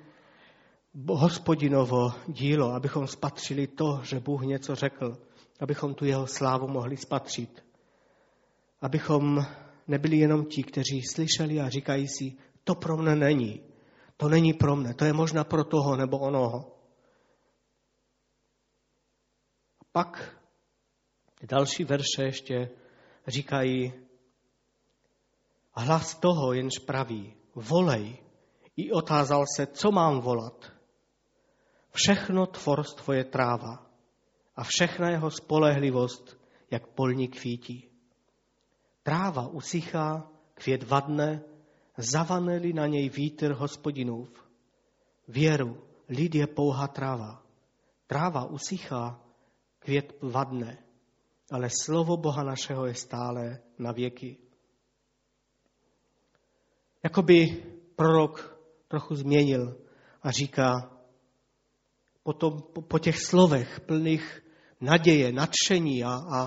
[1.08, 5.16] hospodinovo dílo, abychom spatřili to, že Bůh něco řekl,
[5.60, 7.64] abychom tu jeho slávu mohli spatřit.
[8.80, 9.46] Abychom
[9.88, 13.60] nebyli jenom ti, kteří slyšeli a říkají si, to pro mne není,
[14.16, 16.78] to není pro mne, to je možná pro toho nebo onoho.
[19.80, 20.40] A pak
[21.42, 22.70] další verše ještě
[23.26, 23.92] říkají,
[25.72, 28.16] hlas toho jenž praví, volej.
[28.76, 30.72] I otázal se, co mám volat.
[31.94, 33.86] Všechno tvorstvo je tráva
[34.56, 36.40] a všechna jeho spolehlivost,
[36.70, 37.88] jak polní kvítí.
[39.02, 41.42] Tráva usychá, květ vadne,
[41.96, 44.44] zavaneli na něj vítr hospodinův.
[45.28, 47.42] Věru, lid je pouhá tráva.
[48.06, 49.20] Tráva usychá,
[49.78, 50.78] květ vadne,
[51.50, 54.36] ale slovo Boha našeho je stále na věky.
[57.02, 57.64] Jakoby
[57.96, 59.76] prorok trochu změnil
[60.22, 60.93] a říká,
[62.24, 64.42] po, tom, po, po těch slovech plných
[64.80, 66.40] naděje, nadšení a, a,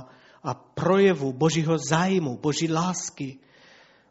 [0.43, 3.39] a projevu božího zájmu, boží lásky,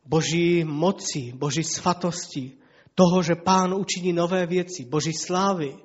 [0.04, 2.58] boží moci, boží svatosti,
[2.94, 5.76] toho, že pán učiní nové věci, boží slávy.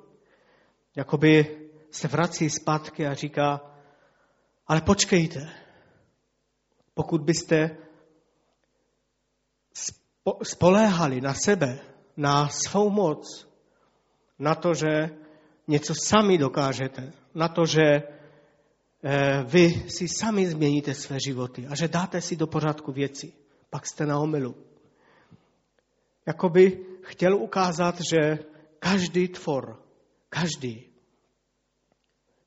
[0.95, 1.57] Jakoby
[1.91, 3.61] se vrací zpátky a říká,
[4.67, 5.49] ale počkejte,
[6.93, 7.77] pokud byste
[10.43, 11.79] spoléhali na sebe,
[12.17, 13.47] na svou moc,
[14.39, 15.09] na to, že
[15.67, 21.87] něco sami dokážete, na to, že eh, vy si sami změníte své životy a že
[21.87, 23.33] dáte si do pořádku věci,
[23.69, 24.55] pak jste na omylu.
[26.25, 28.39] Jakoby chtěl ukázat, že
[28.79, 29.83] každý tvor,
[30.29, 30.91] každý,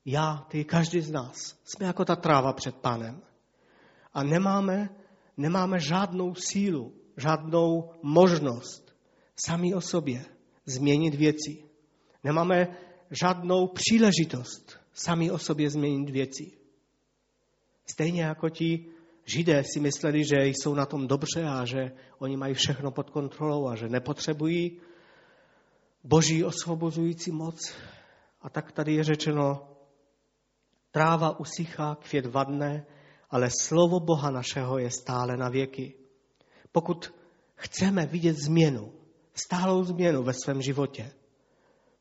[0.05, 3.21] já, ty, každý z nás, jsme jako ta tráva před pánem.
[4.13, 4.89] A nemáme,
[5.37, 8.95] nemáme žádnou sílu, žádnou možnost
[9.35, 10.25] sami o sobě
[10.65, 11.63] změnit věci.
[12.23, 12.77] Nemáme
[13.11, 16.51] žádnou příležitost sami o sobě změnit věci.
[17.85, 18.85] Stejně jako ti
[19.25, 23.67] židé si mysleli, že jsou na tom dobře a že oni mají všechno pod kontrolou
[23.67, 24.81] a že nepotřebují
[26.03, 27.73] boží osvobozující moc.
[28.41, 29.67] A tak tady je řečeno,
[30.91, 32.85] tráva usychá, květ vadne,
[33.29, 35.93] ale slovo Boha našeho je stále na věky.
[36.71, 37.13] Pokud
[37.55, 38.93] chceme vidět změnu,
[39.33, 41.11] stálou změnu ve svém životě,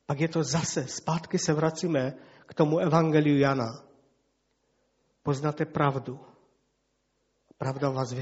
[0.07, 2.15] pak je to zase, zpátky se vracíme
[2.47, 3.85] k tomu evangeliu Jana.
[5.23, 6.21] Poznáte pravdu.
[7.59, 8.13] Pravda vás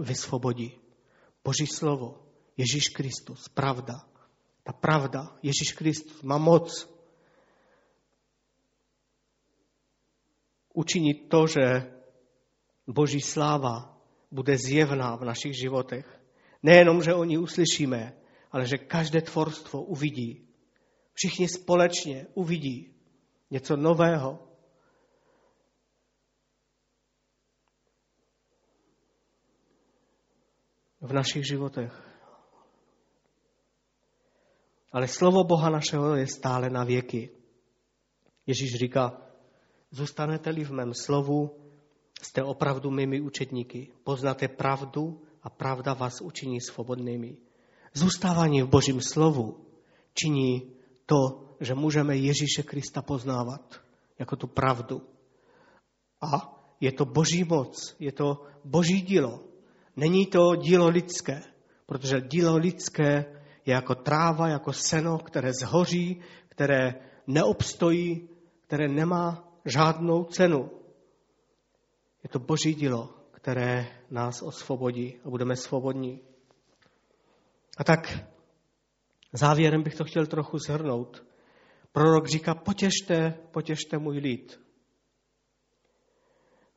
[0.00, 0.72] vysvobodí.
[1.44, 4.04] Boží slovo, Ježíš Kristus, pravda.
[4.62, 6.88] Ta pravda, Ježíš Kristus má moc
[10.74, 11.92] učinit to, že
[12.86, 13.96] Boží sláva
[14.30, 16.06] bude zjevná v našich životech.
[16.62, 18.16] Nejenom, že o ní uslyšíme,
[18.52, 20.49] ale že každé tvorstvo uvidí,
[21.20, 22.94] všichni společně uvidí
[23.50, 24.46] něco nového.
[31.00, 31.92] v našich životech.
[34.92, 37.30] Ale slovo Boha našeho je stále na věky.
[38.46, 39.22] Ježíš říká,
[39.90, 41.56] zůstanete-li v mém slovu,
[42.22, 47.36] jste opravdu mými učetníky, poznáte pravdu a pravda vás učiní svobodnými.
[47.92, 49.66] Zůstávání v Božím slovu
[50.14, 50.79] činí
[51.10, 53.80] to, že můžeme Ježíše Krista poznávat
[54.18, 55.02] jako tu pravdu.
[56.20, 59.40] A je to boží moc, je to boží dílo.
[59.96, 61.42] Není to dílo lidské,
[61.86, 63.24] protože dílo lidské
[63.66, 66.94] je jako tráva, jako seno, které zhoří, které
[67.26, 68.28] neobstojí,
[68.66, 70.70] které nemá žádnou cenu.
[72.22, 76.20] Je to boží dílo, které nás osvobodí a budeme svobodní.
[77.78, 78.29] A tak
[79.32, 81.24] Závěrem bych to chtěl trochu zhrnout.
[81.92, 84.60] Prorok říká, potěšte, potěšte můj lid.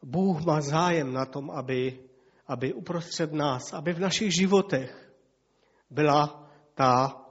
[0.04, 1.99] Bůh má zájem na tom, aby,
[2.47, 5.14] aby uprostřed nás, aby v našich životech
[5.89, 7.22] byla ta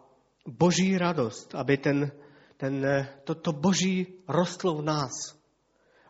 [0.47, 2.13] boží radost, aby ten,
[2.57, 2.87] ten,
[3.25, 5.11] to, to boží rostlo v nás.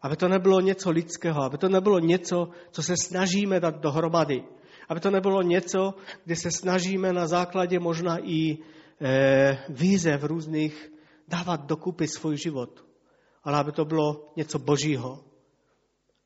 [0.02, 4.44] Aby to nebylo něco lidského, aby to nebylo něco, co se snažíme dát dohromady.
[4.88, 5.94] Aby to nebylo něco,
[6.24, 8.58] kde se snažíme na základě možná i
[9.68, 10.92] výzev různých
[11.28, 12.84] dávat dokupy svůj život,
[13.44, 15.24] ale aby to bylo něco božího,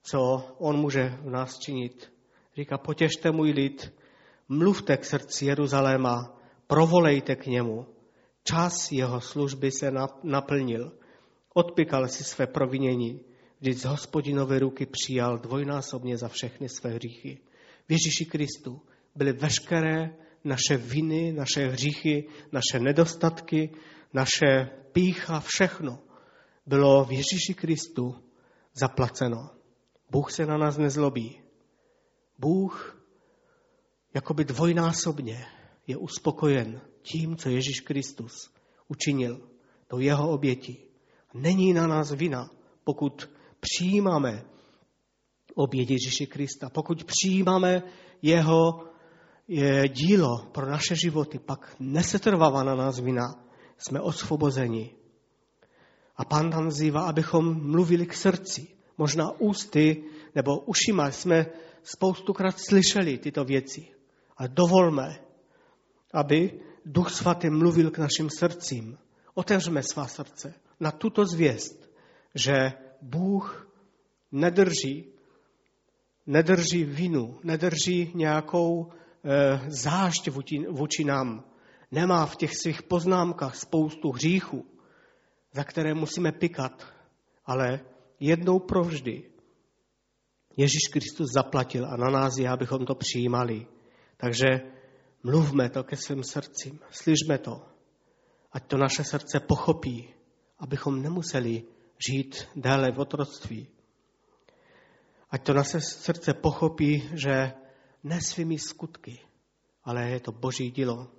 [0.03, 2.13] co on může v nás činit.
[2.57, 3.95] Říká, potěšte můj lid,
[4.49, 7.87] mluvte k srdci Jeruzaléma, provolejte k němu.
[8.45, 10.93] Čas jeho služby se naplnil.
[11.55, 13.21] Odpikal si své provinění,
[13.59, 17.39] když z hospodinové ruky přijal dvojnásobně za všechny své hříchy.
[17.89, 18.81] V Ježíši Kristu
[19.15, 20.17] byly veškeré
[20.47, 23.71] naše viny, naše hříchy, naše nedostatky,
[24.13, 25.99] naše pícha, všechno
[26.67, 28.15] bylo v Ježíši Kristu
[28.75, 29.51] zaplaceno.
[30.11, 31.41] Bůh se na nás nezlobí.
[32.39, 33.03] Bůh
[34.15, 35.47] jakoby dvojnásobně
[35.87, 38.51] je uspokojen tím, co Ježíš Kristus
[38.89, 39.49] učinil,
[39.89, 40.77] to jeho oběti.
[41.35, 42.51] Není na nás vina,
[42.85, 43.31] pokud
[43.61, 44.45] přijímáme
[45.55, 47.83] oběť Ježíše Krista, pokud přijímáme
[48.23, 48.89] jeho
[49.89, 53.35] dílo pro naše životy, pak nesetrvává na nás vina,
[53.79, 54.95] jsme osvobozeni.
[56.17, 58.69] A pán tam vzývá, abychom mluvili k srdci.
[58.99, 61.47] Možná ústy nebo ušima jsme
[61.83, 63.87] spoustukrát slyšeli tyto věci.
[64.37, 65.21] Ale dovolme,
[66.13, 68.99] aby Duch Svatý mluvil k našim srdcím.
[69.35, 71.91] Otevřeme svá srdce na tuto zvěst,
[72.35, 72.73] že
[73.03, 73.69] Bůh
[74.33, 75.13] nedrží,
[76.27, 78.93] nedrží vinu, nedrží nějakou
[79.69, 81.45] zášť vůči, vůči nám.
[81.91, 84.67] Nemá v těch svých poznámkách spoustu hříchů,
[85.53, 86.87] za které musíme pikat,
[87.47, 87.81] ale
[88.21, 89.31] jednou provždy
[90.57, 93.67] Ježíš Kristus zaplatil a na nás je, abychom to přijímali.
[94.17, 94.47] Takže
[95.23, 97.63] mluvme to ke svým srdcím, slyšme to,
[98.53, 100.09] ať to naše srdce pochopí,
[100.59, 101.63] abychom nemuseli
[102.09, 103.69] žít déle v otroctví.
[105.31, 107.53] Ať to naše srdce pochopí, že
[108.07, 109.19] ne svými skutky,
[109.85, 111.11] ale je to boží dílo.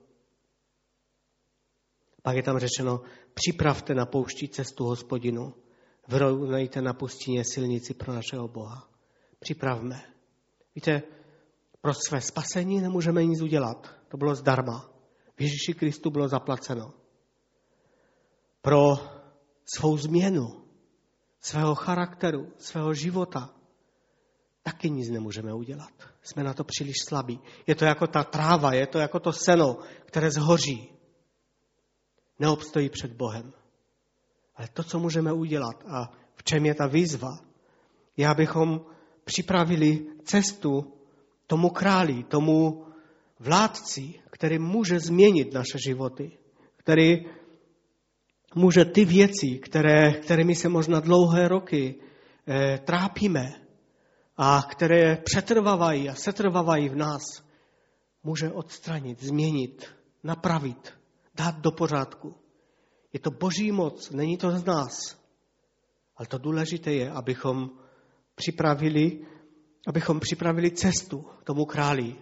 [2.22, 3.02] Pak je tam řečeno,
[3.34, 5.54] připravte na pouští cestu hospodinu,
[6.08, 8.90] vyrovnejte na pustině silnici pro našeho Boha.
[9.40, 10.14] Připravme.
[10.76, 11.04] Víte,
[11.82, 13.88] pro své spasení nemůžeme nic udělat.
[14.08, 14.90] To bylo zdarma.
[15.36, 16.94] V Ježíši Kristu bylo zaplaceno.
[18.62, 18.96] Pro
[19.76, 20.64] svou změnu,
[21.42, 23.57] svého charakteru, svého života,
[24.68, 25.94] taky nic nemůžeme udělat.
[26.22, 27.40] Jsme na to příliš slabí.
[27.68, 30.90] Je to jako ta tráva, je to jako to seno, které zhoří.
[32.40, 33.54] Neobstojí před Bohem.
[34.56, 37.40] Ale to, co můžeme udělat a v čem je ta výzva,
[38.18, 38.82] je, abychom
[39.24, 40.94] připravili cestu
[41.48, 42.86] tomu králi, tomu
[43.40, 46.38] vládci, který může změnit naše životy,
[46.76, 47.26] který
[48.56, 51.96] může ty věci, které, kterými se možná dlouhé roky
[52.48, 53.67] eh, trápíme
[54.38, 57.22] a které přetrvávají a setrvávají v nás,
[58.24, 59.86] může odstranit, změnit,
[60.24, 60.94] napravit,
[61.36, 62.36] dát do pořádku.
[63.14, 65.18] Je to boží moc, není to z nás.
[66.16, 67.70] Ale to důležité je, abychom
[68.36, 69.26] připravili,
[69.88, 72.16] abychom připravili cestu tomu králi.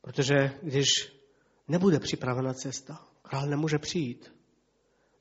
[0.00, 0.88] Protože když
[1.68, 4.32] nebude připravena cesta, král nemůže přijít.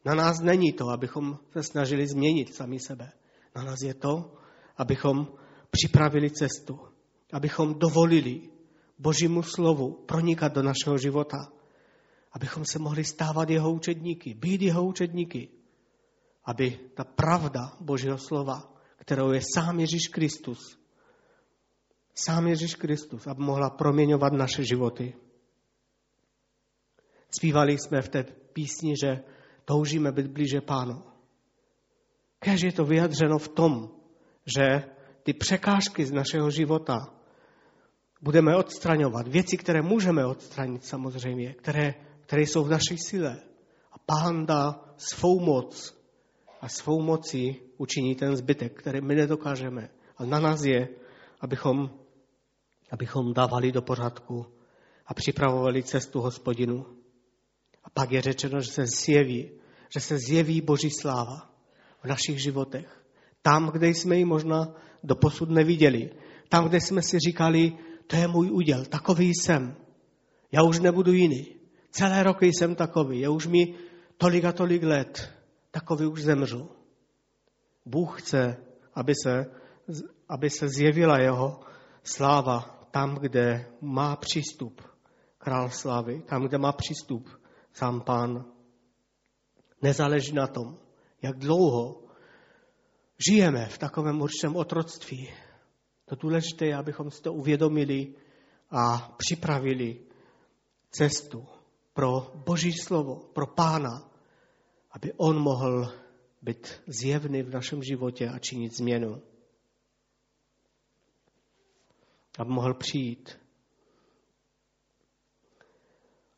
[0.06, 3.12] Na nás není to, abychom se snažili změnit sami sebe.
[3.56, 4.38] Na nás je to,
[4.78, 5.28] abychom
[5.76, 6.80] připravili cestu,
[7.34, 8.50] abychom dovolili
[9.00, 11.52] Božímu slovu pronikat do našeho života,
[12.32, 15.50] abychom se mohli stávat jeho učedníky, být jeho učedníky,
[16.46, 20.80] aby ta pravda Božího slova, kterou je sám Ježíš Kristus,
[22.16, 25.14] sám Ježíš Kristus, aby mohla proměňovat naše životy.
[27.30, 28.24] Zpívali jsme v té
[28.54, 29.24] písni, že
[29.66, 31.04] toužíme být blíže Pánu.
[32.40, 33.92] Kež je to vyjadřeno v tom,
[34.58, 34.95] že
[35.26, 37.10] ty překážky z našeho života
[38.22, 39.28] budeme odstraňovat.
[39.28, 43.42] Věci, které můžeme odstranit samozřejmě, které, které jsou v naší sile.
[43.92, 45.98] A Pán dá svou moc
[46.62, 49.90] a svou mocí učiní ten zbytek, který my nedokážeme.
[50.18, 50.90] A na nás je,
[51.42, 51.90] abychom,
[52.92, 54.46] abychom dávali do pořádku
[55.06, 56.86] a připravovali cestu hospodinu.
[57.84, 59.52] A pak je řečeno, že se zjeví,
[59.94, 61.50] že se zjeví Boží sláva
[62.04, 63.06] v našich životech.
[63.42, 66.10] Tam, kde jsme ji možná doposud neviděli.
[66.50, 67.78] Tam, kde jsme si říkali,
[68.08, 69.76] to je můj úděl, takový jsem.
[70.52, 71.56] Já už nebudu jiný.
[71.92, 73.20] Celé roky jsem takový.
[73.20, 73.76] Je už mi
[74.18, 75.34] tolik a tolik let.
[75.72, 76.70] Takový už zemřu.
[77.86, 78.58] Bůh chce,
[78.94, 79.46] aby se,
[80.30, 81.60] aby se zjevila jeho
[82.04, 84.82] sláva tam, kde má přístup
[85.38, 87.30] král slávy, tam, kde má přístup
[87.74, 88.46] sám pán.
[89.82, 90.78] Nezáleží na tom,
[91.22, 92.05] jak dlouho
[93.18, 95.34] žijeme v takovém určitém otroctví.
[96.06, 98.16] To důležité je, abychom si to uvědomili
[98.70, 100.00] a připravili
[100.90, 101.48] cestu
[101.94, 104.12] pro Boží slovo, pro Pána,
[104.92, 105.94] aby On mohl
[106.42, 109.22] být zjevný v našem životě a činit změnu.
[112.38, 113.40] Aby mohl přijít.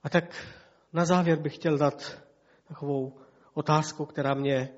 [0.04, 0.48] A tak
[0.94, 2.24] na závěr bych chtěl dát
[2.68, 3.20] takovou
[3.54, 4.70] otázku, která mě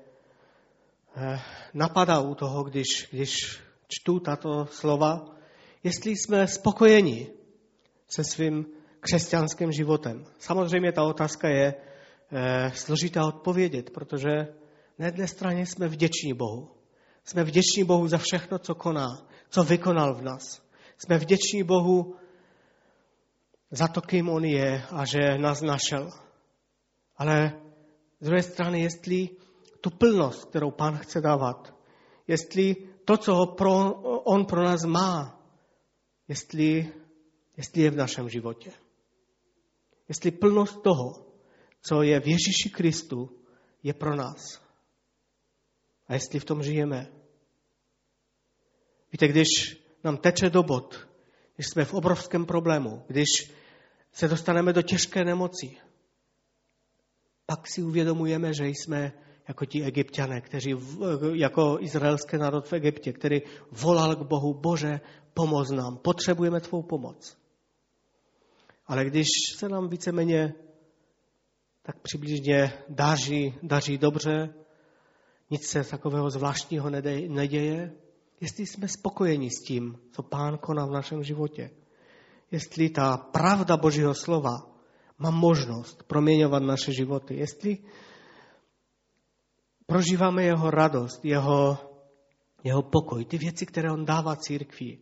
[1.74, 5.36] napadá u toho, když, když čtu tato slova.
[5.84, 7.30] Jestli jsme spokojeni
[8.08, 8.66] se svým
[9.00, 10.24] křesťanským životem.
[10.38, 14.30] Samozřejmě ta otázka je e, složitá odpovědět, protože
[14.98, 16.70] na jedné straně jsme vděční Bohu.
[17.24, 20.62] Jsme vděční Bohu za všechno, co koná, co vykonal v nás.
[20.98, 22.14] Jsme vděční Bohu
[23.70, 26.10] za to, kým On je a že nás našel.
[27.16, 27.52] Ale
[28.20, 29.28] z druhé strany, jestli
[29.80, 31.74] tu plnost, kterou Pán chce dávat,
[32.28, 33.92] jestli to, co pro,
[34.24, 35.42] On pro nás má,
[36.28, 36.92] jestli,
[37.56, 38.72] jestli je v našem životě.
[40.08, 41.26] Jestli plnost toho,
[41.82, 43.30] co je v Ježíši Kristu,
[43.82, 44.62] je pro nás.
[46.08, 47.12] A jestli v tom žijeme.
[49.12, 49.46] Víte, když
[50.04, 51.08] nám teče do bod,
[51.54, 53.28] když jsme v obrovském problému, když
[54.12, 55.76] se dostaneme do těžké nemoci,
[57.46, 59.12] pak si uvědomujeme, že jsme
[59.48, 60.74] jako ti egyptiané, kteří,
[61.32, 65.00] jako izraelský národ v Egyptě, který volal k Bohu, Bože,
[65.34, 67.36] pomoz nám, potřebujeme tvou pomoc.
[68.86, 69.26] Ale když
[69.56, 70.54] se nám víceméně
[71.82, 74.54] tak přibližně daří, daří dobře,
[75.50, 76.90] nic se takového zvláštního
[77.28, 77.92] neděje,
[78.40, 81.70] jestli jsme spokojeni s tím, co Pán koná v našem životě,
[82.50, 84.70] jestli ta pravda Božího slova
[85.18, 87.78] má možnost proměňovat naše životy, jestli
[89.90, 91.78] prožíváme jeho radost, jeho,
[92.64, 94.98] jeho pokoj, ty věci, které on dává církvi,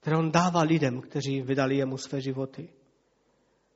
[0.00, 2.68] které on dává lidem, kteří vydali jemu své životy.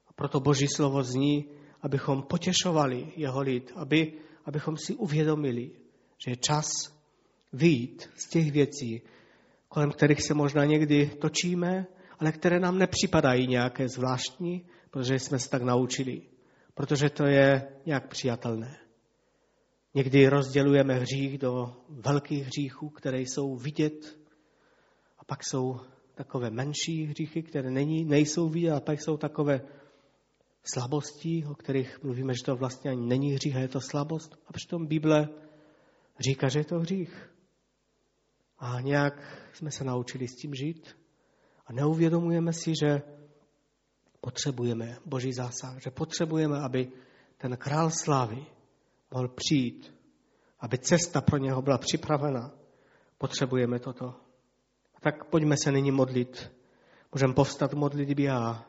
[0.08, 1.44] A proto Boží slovo zní,
[1.82, 4.12] abychom potěšovali jeho lid, aby,
[4.44, 5.70] abychom si uvědomili,
[6.24, 6.70] že je čas
[7.52, 9.02] vyjít z těch věcí,
[9.68, 11.86] kolem kterých se možná někdy točíme,
[12.18, 16.22] ale které nám nepřipadají nějaké zvláštní, protože jsme se tak naučili,
[16.74, 18.82] protože to je nějak přijatelné.
[19.94, 24.18] Někdy rozdělujeme hřích do velkých hříchů, které jsou vidět,
[25.18, 25.80] a pak jsou
[26.14, 29.60] takové menší hříchy, které není, nejsou vidět, a pak jsou takové
[30.64, 34.36] slabosti, o kterých mluvíme, že to vlastně ani není hřích, a je to slabost.
[34.46, 35.28] A přitom Bible
[36.20, 37.30] říká, že je to hřích.
[38.58, 39.14] A nějak
[39.52, 40.96] jsme se naučili s tím žít
[41.66, 43.02] a neuvědomujeme si, že
[44.20, 46.92] potřebujeme Boží zásah, že potřebujeme, aby
[47.38, 48.46] ten král slávy
[49.12, 49.94] mohl přijít,
[50.60, 52.50] aby cesta pro něho byla připravena.
[53.18, 54.14] Potřebujeme toto.
[55.00, 56.52] Tak pojďme se nyní modlit.
[57.14, 58.64] Můžeme povstat modlitbě a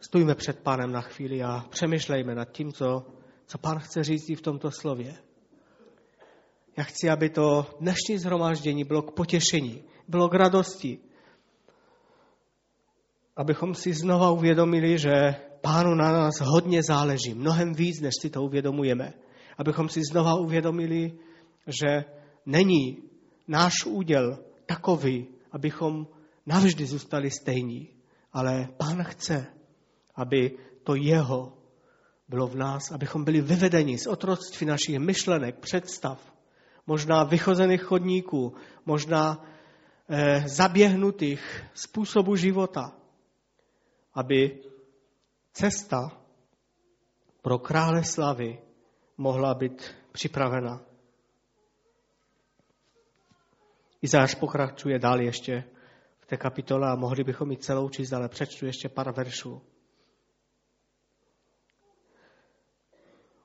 [0.00, 3.06] stůjme před pánem na chvíli a přemýšlejme nad tím, co,
[3.46, 5.16] co pán chce říct v tomto slově.
[6.76, 10.98] Já chci, aby to dnešní zhromáždění bylo k potěšení, bylo k radosti.
[13.36, 18.42] Abychom si znova uvědomili, že pánu na nás hodně záleží, mnohem víc, než si to
[18.42, 19.12] uvědomujeme.
[19.58, 21.12] Abychom si znova uvědomili,
[21.66, 22.04] že
[22.46, 23.02] není
[23.48, 26.06] náš úděl takový, abychom
[26.46, 27.88] navždy zůstali stejní,
[28.32, 29.46] ale pán chce,
[30.14, 31.52] aby to jeho
[32.28, 36.32] bylo v nás, abychom byli vyvedeni z otroctví našich myšlenek, představ,
[36.86, 38.54] možná vychozených chodníků,
[38.86, 39.44] možná
[40.08, 42.92] eh, zaběhnutých způsobů života,
[44.14, 44.60] aby
[45.58, 46.10] cesta
[47.42, 48.58] pro krále slavy
[49.16, 50.80] mohla být připravena.
[54.02, 55.64] Izáš pokračuje dál ještě
[56.18, 59.62] v té kapitole a mohli bychom ji celou číst, ale přečtu ještě pár veršů.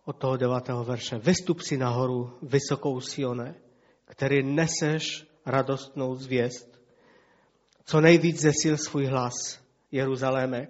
[0.05, 1.17] od toho devátého verše.
[1.17, 3.55] Vystup si nahoru vysokou Sione,
[4.05, 6.79] který neseš radostnou zvěst.
[7.85, 9.33] Co nejvíc zesil svůj hlas,
[9.91, 10.67] Jeruzaléme,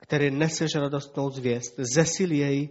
[0.00, 1.74] který neseš radostnou zvěst.
[1.94, 2.68] Zesil jej,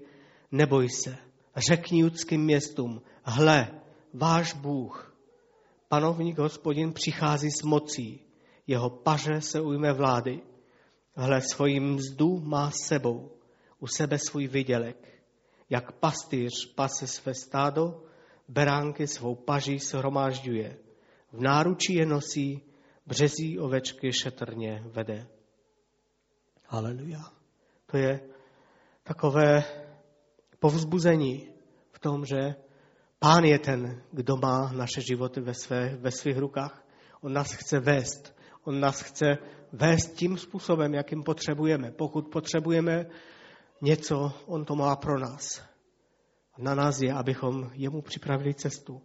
[0.52, 1.18] neboj se.
[1.58, 3.68] Řekni judským městům, hle,
[4.14, 5.18] váš Bůh,
[5.88, 8.22] panovník hospodin přichází s mocí,
[8.68, 10.42] jeho paže se ujme vlády.
[11.16, 13.32] Hle, svoji mzdu má sebou,
[13.80, 15.20] u sebe svůj vydělek
[15.70, 18.04] jak pastýř pase své stádo,
[18.48, 20.78] beránky svou paží shromážďuje.
[21.32, 22.62] V náručí je nosí,
[23.06, 25.28] březí ovečky šetrně vede.
[26.72, 27.26] Haleluja.
[27.86, 28.22] To je
[29.04, 29.64] takové
[30.60, 31.50] povzbuzení
[31.92, 32.56] v tom, že
[33.20, 36.86] Pán je ten, kdo má naše životy ve, své, ve svých rukách.
[37.22, 38.36] On nás chce vést.
[38.64, 39.38] On nás chce
[39.72, 41.92] vést tím způsobem, jakým potřebujeme.
[41.92, 43.06] Pokud potřebujeme
[43.82, 45.62] něco, on to má pro nás.
[46.58, 49.02] Na nás je, abychom jemu připravili cestu,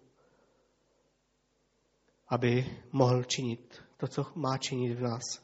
[2.28, 5.43] aby mohl činit to, co má činit v nás.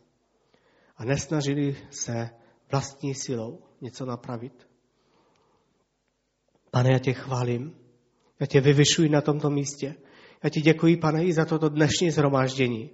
[1.00, 2.30] A nesnažili se
[2.70, 4.68] vlastní silou něco napravit.
[6.70, 7.74] Pane, já tě chválím.
[8.40, 9.94] Já tě vyvyšuji na tomto místě.
[10.44, 12.90] Já ti děkuji, pane, i za toto dnešní zhromáždění.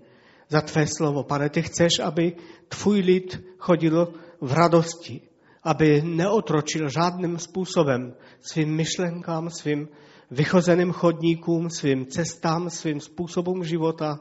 [0.48, 1.22] za tvé slovo.
[1.22, 2.36] Pane, ty chceš, aby
[2.68, 5.20] tvůj lid chodil v radosti,
[5.62, 9.88] aby neotročil žádným způsobem svým myšlenkám, svým
[10.30, 14.20] vychozeným chodníkům, svým cestám, svým způsobům života,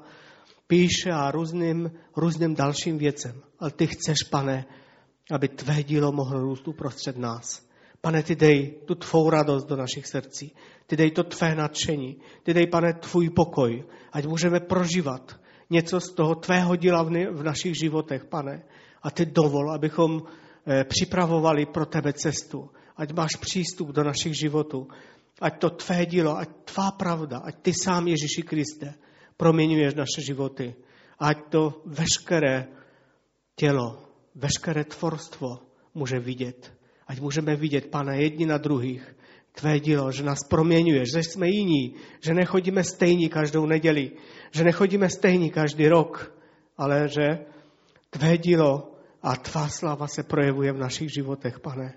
[0.68, 3.41] píše a různým, různým dalším věcem.
[3.59, 4.66] Ale ty chceš, pane,
[5.32, 7.66] aby tvé dílo mohlo růst uprostřed nás.
[8.01, 10.55] Pane, ty dej tu tvou radost do našich srdcí.
[10.88, 12.18] Ty dej to tvé nadšení.
[12.43, 13.84] Ty dej, pane, tvůj pokoj.
[14.11, 15.39] Ať můžeme prožívat
[15.70, 18.63] něco z toho tvého díla v našich životech, pane.
[19.03, 22.70] A ty dovol, abychom eh, připravovali pro tebe cestu.
[22.97, 24.88] Ať máš přístup do našich životů.
[25.41, 28.93] Ať to tvé dílo, ať tvá pravda, ať ty sám Ježíši Kriste
[29.38, 30.76] proměňuješ naše životy.
[31.20, 32.68] Ať to veškeré
[33.56, 34.04] tělo,
[34.36, 35.60] veškeré tvorstvo
[35.94, 36.74] může vidět.
[37.08, 39.16] Ať můžeme vidět, pane, jedni na druhých,
[39.52, 44.12] tvé dílo, že nás proměňuješ, že jsme jiní, že nechodíme stejní každou neděli,
[44.52, 46.36] že nechodíme stejní každý rok,
[46.78, 47.46] ale že
[48.10, 51.94] tvé dílo a tvá sláva se projevuje v našich životech, pane.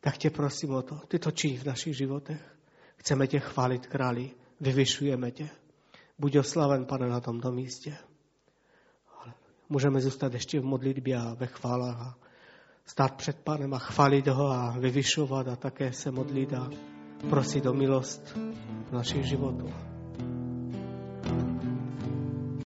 [0.00, 2.56] Tak tě prosím o to, ty to činí v našich životech.
[2.96, 4.30] Chceme tě chválit, králi,
[4.60, 5.48] vyvyšujeme tě.
[6.18, 7.96] Buď oslaven, pane, na tomto místě.
[9.68, 12.16] Můžeme zůstat ještě v modlitbě a ve chválách a
[12.84, 16.70] stát před Pánem a chválit ho a vyvyšovat a také se modlit a
[17.30, 18.36] prosit o milost
[18.88, 19.95] v našich životů.